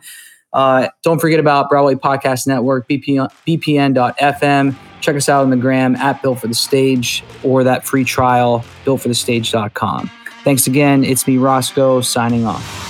Uh, 0.53 0.88
don't 1.03 1.21
forget 1.21 1.40
about 1.40 1.69
Broadway 1.69 1.95
Podcast 1.95 2.47
Network, 2.47 2.88
BPN, 2.88 3.29
BPN.FM. 3.47 4.77
Check 5.00 5.16
us 5.16 5.28
out 5.28 5.42
on 5.42 5.50
the 5.50 5.56
gram 5.56 5.96
at 5.96 6.22
Built 6.22 6.40
for 6.40 6.46
the 6.46 6.54
Stage 6.54 7.24
or 7.42 7.64
that 7.64 7.86
free 7.86 8.04
trial, 8.04 8.64
builtforthestage.com. 8.84 10.10
Thanks 10.44 10.66
again. 10.66 11.04
It's 11.04 11.26
me, 11.26 11.36
Roscoe, 11.36 12.00
signing 12.00 12.46
off. 12.46 12.89